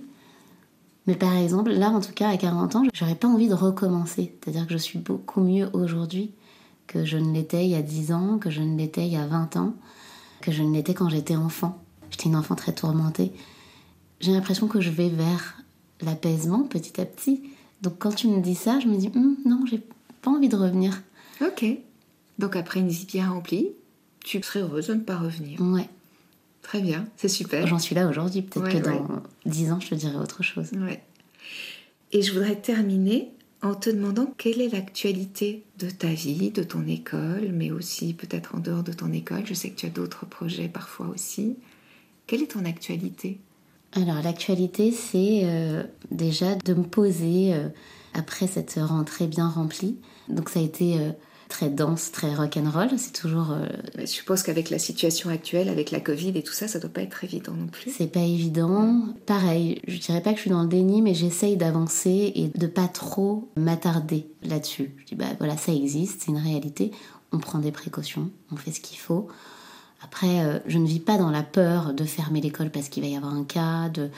Mais 1.07 1.15
par 1.15 1.35
exemple, 1.35 1.71
là 1.71 1.89
en 1.89 2.01
tout 2.01 2.11
cas 2.11 2.29
à 2.29 2.37
40 2.37 2.75
ans, 2.75 2.83
j'aurais 2.93 3.15
pas 3.15 3.27
envie 3.27 3.47
de 3.47 3.55
recommencer. 3.55 4.35
C'est-à-dire 4.39 4.67
que 4.67 4.73
je 4.73 4.77
suis 4.77 4.99
beaucoup 4.99 5.41
mieux 5.41 5.71
aujourd'hui 5.73 6.35
que 6.85 7.03
je 7.03 7.17
ne 7.17 7.33
l'étais 7.33 7.65
il 7.65 7.71
y 7.71 7.75
a 7.75 7.81
10 7.81 8.11
ans, 8.11 8.37
que 8.37 8.51
je 8.51 8.61
ne 8.61 8.77
l'étais 8.77 9.07
il 9.07 9.13
y 9.13 9.17
a 9.17 9.25
20 9.25 9.57
ans, 9.57 9.73
que 10.39 10.51
je 10.51 10.61
ne 10.61 10.71
l'étais 10.71 10.93
quand 10.93 11.09
j'étais 11.09 11.35
enfant. 11.35 11.81
J'étais 12.11 12.25
une 12.25 12.35
enfant 12.35 12.53
très 12.53 12.73
tourmentée. 12.73 13.31
J'ai 14.19 14.33
l'impression 14.33 14.67
que 14.67 14.81
je 14.81 14.91
vais 14.91 15.09
vers 15.09 15.57
l'apaisement 16.01 16.61
petit 16.61 17.01
à 17.01 17.05
petit. 17.05 17.41
Donc 17.81 17.97
quand 17.97 18.13
tu 18.13 18.27
me 18.27 18.39
dis 18.39 18.53
ça, 18.53 18.79
je 18.79 18.87
me 18.87 18.97
dis 18.97 19.09
Hum, 19.15 19.37
non, 19.45 19.65
j'ai 19.65 19.81
pas 20.21 20.29
envie 20.29 20.49
de 20.49 20.57
revenir. 20.57 21.01
Ok. 21.41 21.65
Donc 22.37 22.55
après 22.55 22.81
une 22.81 22.89
vie 22.89 23.07
bien 23.07 23.31
remplie, 23.31 23.71
tu 24.23 24.41
serais 24.41 24.61
heureuse 24.61 24.87
de 24.87 24.93
ne 24.95 25.01
pas 25.01 25.17
revenir. 25.17 25.59
Ouais, 25.61 25.87
Très 26.61 26.81
bien, 26.81 27.05
c'est 27.17 27.27
super. 27.27 27.67
j'en 27.67 27.77
suis 27.77 27.93
là 27.93 28.07
aujourd'hui. 28.07 28.41
Peut-être 28.41 28.65
Ouais, 28.73 28.79
que 28.81 28.85
dans. 28.85 29.21
10 29.45 29.71
ans, 29.73 29.79
je 29.81 29.89
te 29.89 29.95
dirai 29.95 30.15
autre 30.15 30.43
chose. 30.43 30.71
Ouais. 30.73 31.03
Et 32.13 32.21
je 32.21 32.31
voudrais 32.31 32.55
terminer 32.55 33.31
en 33.61 33.75
te 33.75 33.89
demandant 33.89 34.33
quelle 34.37 34.61
est 34.61 34.69
l'actualité 34.69 35.63
de 35.79 35.89
ta 35.89 36.07
vie, 36.07 36.51
de 36.51 36.63
ton 36.63 36.87
école, 36.87 37.49
mais 37.53 37.71
aussi 37.71 38.13
peut-être 38.13 38.55
en 38.55 38.59
dehors 38.59 38.83
de 38.83 38.93
ton 38.93 39.11
école. 39.11 39.45
Je 39.45 39.53
sais 39.53 39.69
que 39.69 39.75
tu 39.75 39.85
as 39.85 39.89
d'autres 39.89 40.25
projets 40.25 40.67
parfois 40.69 41.07
aussi. 41.07 41.57
Quelle 42.27 42.41
est 42.41 42.51
ton 42.51 42.63
actualité? 42.65 43.39
Alors 43.93 44.21
l'actualité, 44.23 44.91
c'est 44.91 45.41
euh, 45.43 45.83
déjà 46.11 46.55
de 46.55 46.73
me 46.73 46.83
poser 46.83 47.53
euh, 47.53 47.67
après 48.13 48.47
cette 48.47 48.79
rentrée 48.81 49.27
bien 49.27 49.47
remplie. 49.49 49.97
Donc 50.29 50.49
ça 50.49 50.59
a 50.59 50.63
été 50.63 50.97
euh, 50.99 51.11
très 51.53 51.69
dense, 51.69 52.11
très 52.11 52.33
rock'n'roll. 52.33 52.89
C'est 52.97 53.13
toujours. 53.13 53.51
Euh, 53.51 53.67
je 53.99 54.07
suppose 54.07 54.41
qu'avec 54.41 54.71
la 54.71 54.79
situation 54.79 55.29
actuelle, 55.29 55.69
avec 55.69 55.91
la 55.91 55.99
Covid 55.99 56.35
et 56.35 56.41
tout 56.41 56.51
ça, 56.51 56.67
ça 56.67 56.79
doit 56.79 56.89
pas 56.89 57.03
être 57.03 57.23
évident 57.23 57.53
non 57.53 57.67
plus. 57.67 57.91
C'est 57.95 58.07
pas 58.07 58.21
évident. 58.21 59.03
Pareil, 59.27 59.79
je 59.87 59.99
dirais 59.99 60.21
pas 60.21 60.31
que 60.31 60.37
je 60.37 60.41
suis 60.41 60.49
dans 60.49 60.63
le 60.63 60.67
déni, 60.67 61.03
mais 61.03 61.13
j'essaye 61.13 61.55
d'avancer 61.55 62.31
et 62.33 62.47
de 62.47 62.67
pas 62.67 62.87
trop 62.87 63.51
m'attarder 63.55 64.31
là-dessus. 64.41 64.95
Je 64.97 65.05
dis 65.05 65.15
bah 65.15 65.27
voilà, 65.37 65.55
ça 65.55 65.71
existe, 65.71 66.23
c'est 66.25 66.31
une 66.31 66.39
réalité. 66.39 66.89
On 67.31 67.37
prend 67.37 67.59
des 67.59 67.71
précautions, 67.71 68.31
on 68.51 68.55
fait 68.55 68.71
ce 68.71 68.81
qu'il 68.81 68.97
faut. 68.97 69.27
Après, 70.03 70.43
euh, 70.43 70.57
je 70.65 70.79
ne 70.79 70.87
vis 70.87 70.99
pas 70.99 71.17
dans 71.17 71.29
la 71.29 71.43
peur 71.43 71.93
de 71.93 72.03
fermer 72.03 72.41
l'école 72.41 72.71
parce 72.71 72.89
qu'il 72.89 73.03
va 73.03 73.09
y 73.09 73.15
avoir 73.15 73.33
un 73.33 73.45
cas, 73.45 73.89
de 73.89 74.09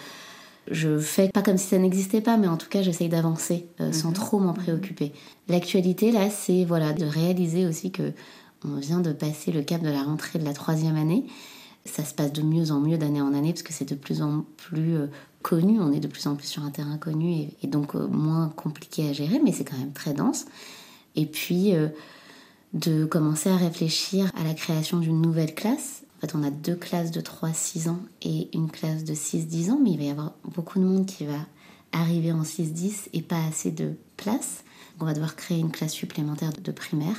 je 0.69 0.97
fais 0.97 1.30
pas 1.30 1.41
comme 1.41 1.58
si 1.58 1.67
ça 1.67 1.78
n'existait 1.78 2.21
pas, 2.21 2.38
mais 2.38 2.47
en 2.47 2.58
tout 2.58 2.69
cas, 2.69 2.82
j'essaye 2.82 3.10
d'avancer 3.10 3.67
euh, 3.80 3.91
sans 3.91 4.10
mhm. 4.10 4.15
trop 4.15 4.39
m'en 4.39 4.54
préoccuper. 4.54 5.13
L'actualité, 5.47 6.12
là, 6.12 6.30
c'est 6.30 6.65
voilà, 6.65 6.93
de 6.93 7.06
réaliser 7.06 7.65
aussi 7.65 7.91
que 7.91 8.13
on 8.63 8.78
vient 8.78 8.99
de 8.99 9.13
passer 9.13 9.51
le 9.51 9.62
cap 9.62 9.82
de 9.82 9.89
la 9.89 10.01
rentrée 10.01 10.39
de 10.39 10.45
la 10.45 10.54
troisième 10.54 10.95
année. 10.95 11.25
Ça 11.86 12.04
se 12.04 12.15
passe 12.15 12.34
de 12.34 12.41
mieux 12.41 12.71
en 12.71 12.80
mieux 12.80 12.97
d'année 12.97 13.21
en 13.21 13.36
année 13.36 13.51
parce 13.54 13.62
que 13.62 13.73
c'est 13.73 13.88
de 13.88 13.93
plus 13.93 14.23
en 14.23 14.43
plus 14.58 14.95
euh, 14.95 15.08
connu. 15.43 15.80
On 15.80 15.91
est 15.91 15.99
de 15.99 16.08
plus 16.08 16.25
en 16.25 16.36
plus 16.36 16.47
sur 16.47 16.63
un 16.63 16.71
terrain 16.71 16.97
connu 16.97 17.47
et, 17.62 17.67
donc 17.67 17.95
euh, 17.95 18.08
moins 18.08 18.49
compliqué 18.49 19.08
à 19.08 19.13
gérer, 19.13 19.39
mais 19.43 19.51
c'est 19.51 19.65
quand 19.65 19.78
même 19.78 19.93
très 19.93 20.13
dense. 20.13 20.45
Et 21.15 21.28
puis 21.28 21.73
de 22.73 23.06
commencer 23.06 23.49
à 23.49 23.56
réfléchir 23.56 24.30
à 24.38 24.43
la 24.43 24.54
création 24.54 24.99
d'une 24.99 25.21
nouvelle 25.21 25.56
classe 25.56 26.05
on 26.34 26.43
a 26.43 26.49
deux 26.49 26.75
classes 26.75 27.12
de 27.12 27.21
3-6 27.21 27.89
ans 27.89 27.99
et 28.21 28.49
une 28.56 28.69
classe 28.71 29.04
de 29.04 29.13
6-10 29.13 29.71
ans, 29.71 29.80
mais 29.82 29.91
il 29.91 29.97
va 29.97 30.04
y 30.04 30.10
avoir 30.10 30.34
beaucoup 30.43 30.80
de 30.80 30.86
monde 30.86 31.06
qui 31.06 31.25
va 31.25 31.39
arriver 31.91 32.32
en 32.32 32.41
6-10 32.41 33.10
et 33.13 33.21
pas 33.21 33.43
assez 33.45 33.71
de 33.71 33.93
place. 34.17 34.63
on 34.99 35.06
va 35.06 35.13
devoir 35.13 35.36
créer 35.36 35.60
une 35.60 35.71
classe 35.71 35.93
supplémentaire 35.93 36.51
de 36.51 36.71
primaire. 36.71 37.17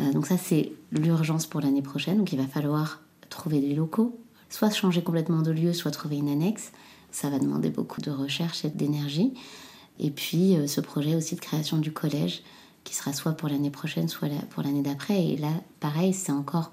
Euh, 0.00 0.12
donc 0.12 0.26
ça, 0.26 0.36
c'est 0.36 0.72
l'urgence 0.90 1.46
pour 1.46 1.60
l'année 1.60 1.82
prochaine. 1.82 2.18
Donc 2.18 2.32
il 2.32 2.38
va 2.38 2.46
falloir 2.46 3.00
trouver 3.30 3.60
des 3.60 3.74
locaux, 3.74 4.18
soit 4.50 4.70
changer 4.70 5.02
complètement 5.02 5.42
de 5.42 5.50
lieu, 5.50 5.72
soit 5.72 5.90
trouver 5.90 6.16
une 6.16 6.28
annexe. 6.28 6.72
Ça 7.10 7.30
va 7.30 7.38
demander 7.38 7.70
beaucoup 7.70 8.00
de 8.00 8.10
recherche 8.10 8.64
et 8.64 8.70
d'énergie. 8.70 9.32
Et 9.98 10.10
puis 10.10 10.56
euh, 10.56 10.66
ce 10.66 10.80
projet 10.80 11.14
aussi 11.14 11.34
de 11.34 11.40
création 11.40 11.78
du 11.78 11.92
collège, 11.92 12.42
qui 12.84 12.94
sera 12.94 13.12
soit 13.12 13.32
pour 13.32 13.48
l'année 13.48 13.70
prochaine, 13.70 14.08
soit 14.08 14.28
pour 14.50 14.62
l'année 14.62 14.82
d'après. 14.82 15.24
Et 15.24 15.36
là, 15.36 15.50
pareil, 15.80 16.12
c'est 16.12 16.32
encore 16.32 16.72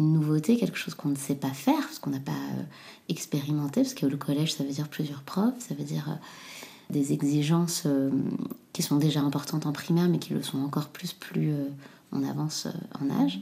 une 0.00 0.12
nouveauté, 0.12 0.56
quelque 0.56 0.78
chose 0.78 0.94
qu'on 0.94 1.10
ne 1.10 1.16
sait 1.16 1.34
pas 1.34 1.50
faire, 1.50 1.78
parce 1.78 1.98
qu'on 1.98 2.10
n'a 2.10 2.20
pas 2.20 2.32
euh, 2.32 2.62
expérimenté, 3.08 3.82
parce 3.82 3.94
que 3.94 4.06
le 4.06 4.16
collège, 4.16 4.54
ça 4.54 4.64
veut 4.64 4.70
dire 4.70 4.88
plusieurs 4.88 5.22
profs, 5.22 5.60
ça 5.60 5.74
veut 5.74 5.84
dire 5.84 6.08
euh, 6.08 6.14
des 6.90 7.12
exigences 7.12 7.84
euh, 7.86 8.10
qui 8.72 8.82
sont 8.82 8.96
déjà 8.96 9.20
importantes 9.20 9.66
en 9.66 9.72
primaire, 9.72 10.08
mais 10.08 10.18
qui 10.18 10.32
le 10.32 10.42
sont 10.42 10.58
encore 10.58 10.88
plus 10.88 11.12
plus 11.12 11.52
on 12.12 12.24
avance 12.24 12.66
en 13.00 13.22
âge. 13.22 13.38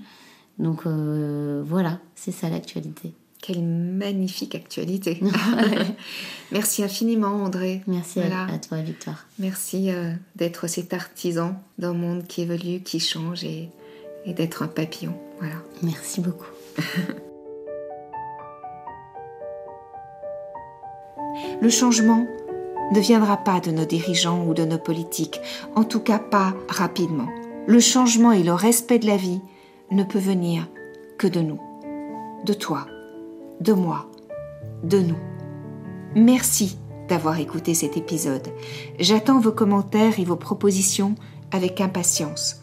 Donc 0.58 0.86
voilà, 0.86 2.00
c'est 2.14 2.32
ça 2.32 2.50
l'actualité. 2.50 3.14
Quelle 3.40 3.62
magnifique 3.62 4.54
actualité. 4.54 5.22
Merci 6.52 6.82
infiniment, 6.82 7.44
André. 7.44 7.82
Merci 7.86 8.20
à, 8.20 8.58
toi, 8.58 8.82
Victoire. 8.82 9.26
Merci 9.38 9.88
d'être 10.36 10.66
cet 10.66 10.92
artisan 10.92 11.62
d'un 11.78 11.94
monde 11.94 12.26
qui 12.26 12.42
évolue, 12.42 12.80
qui 12.82 13.00
change 13.00 13.44
et 13.44 13.70
et 14.28 14.34
d'être 14.34 14.62
un 14.62 14.68
papillon. 14.68 15.14
Voilà. 15.40 15.56
Merci 15.82 16.20
beaucoup. 16.20 16.46
Le 21.60 21.68
changement 21.70 22.26
ne 22.92 23.00
viendra 23.00 23.36
pas 23.36 23.60
de 23.60 23.70
nos 23.70 23.84
dirigeants 23.84 24.46
ou 24.46 24.54
de 24.54 24.64
nos 24.64 24.78
politiques, 24.78 25.40
en 25.74 25.84
tout 25.84 26.00
cas 26.00 26.18
pas 26.18 26.54
rapidement. 26.68 27.28
Le 27.66 27.80
changement 27.80 28.32
et 28.32 28.42
le 28.42 28.54
respect 28.54 28.98
de 28.98 29.06
la 29.06 29.16
vie 29.16 29.40
ne 29.90 30.04
peut 30.04 30.18
venir 30.18 30.66
que 31.18 31.26
de 31.26 31.40
nous, 31.40 31.60
de 32.44 32.52
toi, 32.52 32.86
de 33.60 33.72
moi, 33.72 34.10
de 34.82 35.00
nous. 35.00 35.18
Merci 36.14 36.78
d'avoir 37.08 37.38
écouté 37.38 37.74
cet 37.74 37.96
épisode. 37.96 38.48
J'attends 38.98 39.40
vos 39.40 39.52
commentaires 39.52 40.18
et 40.18 40.24
vos 40.24 40.36
propositions 40.36 41.14
avec 41.52 41.80
impatience. 41.80 42.62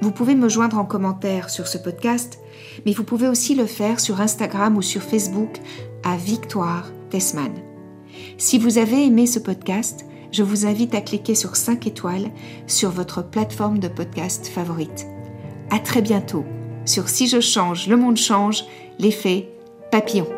Vous 0.00 0.12
pouvez 0.12 0.34
me 0.34 0.48
joindre 0.48 0.78
en 0.78 0.84
commentaire 0.84 1.50
sur 1.50 1.66
ce 1.66 1.78
podcast, 1.78 2.38
mais 2.86 2.92
vous 2.92 3.04
pouvez 3.04 3.28
aussi 3.28 3.54
le 3.54 3.66
faire 3.66 3.98
sur 3.98 4.20
Instagram 4.20 4.76
ou 4.76 4.82
sur 4.82 5.02
Facebook 5.02 5.58
à 6.04 6.16
Victoire 6.16 6.90
Tessman. 7.10 7.52
Si 8.36 8.58
vous 8.58 8.78
avez 8.78 9.04
aimé 9.04 9.26
ce 9.26 9.38
podcast, 9.38 10.04
je 10.30 10.42
vous 10.42 10.66
invite 10.66 10.94
à 10.94 11.00
cliquer 11.00 11.34
sur 11.34 11.56
5 11.56 11.86
étoiles 11.86 12.30
sur 12.66 12.90
votre 12.90 13.22
plateforme 13.22 13.78
de 13.78 13.88
podcast 13.88 14.46
favorite. 14.46 15.06
À 15.70 15.78
très 15.78 16.02
bientôt 16.02 16.44
sur 16.84 17.08
Si 17.08 17.26
je 17.26 17.40
change, 17.40 17.88
le 17.88 17.96
monde 17.96 18.16
change, 18.16 18.64
l'effet 18.98 19.48
papillon. 19.90 20.37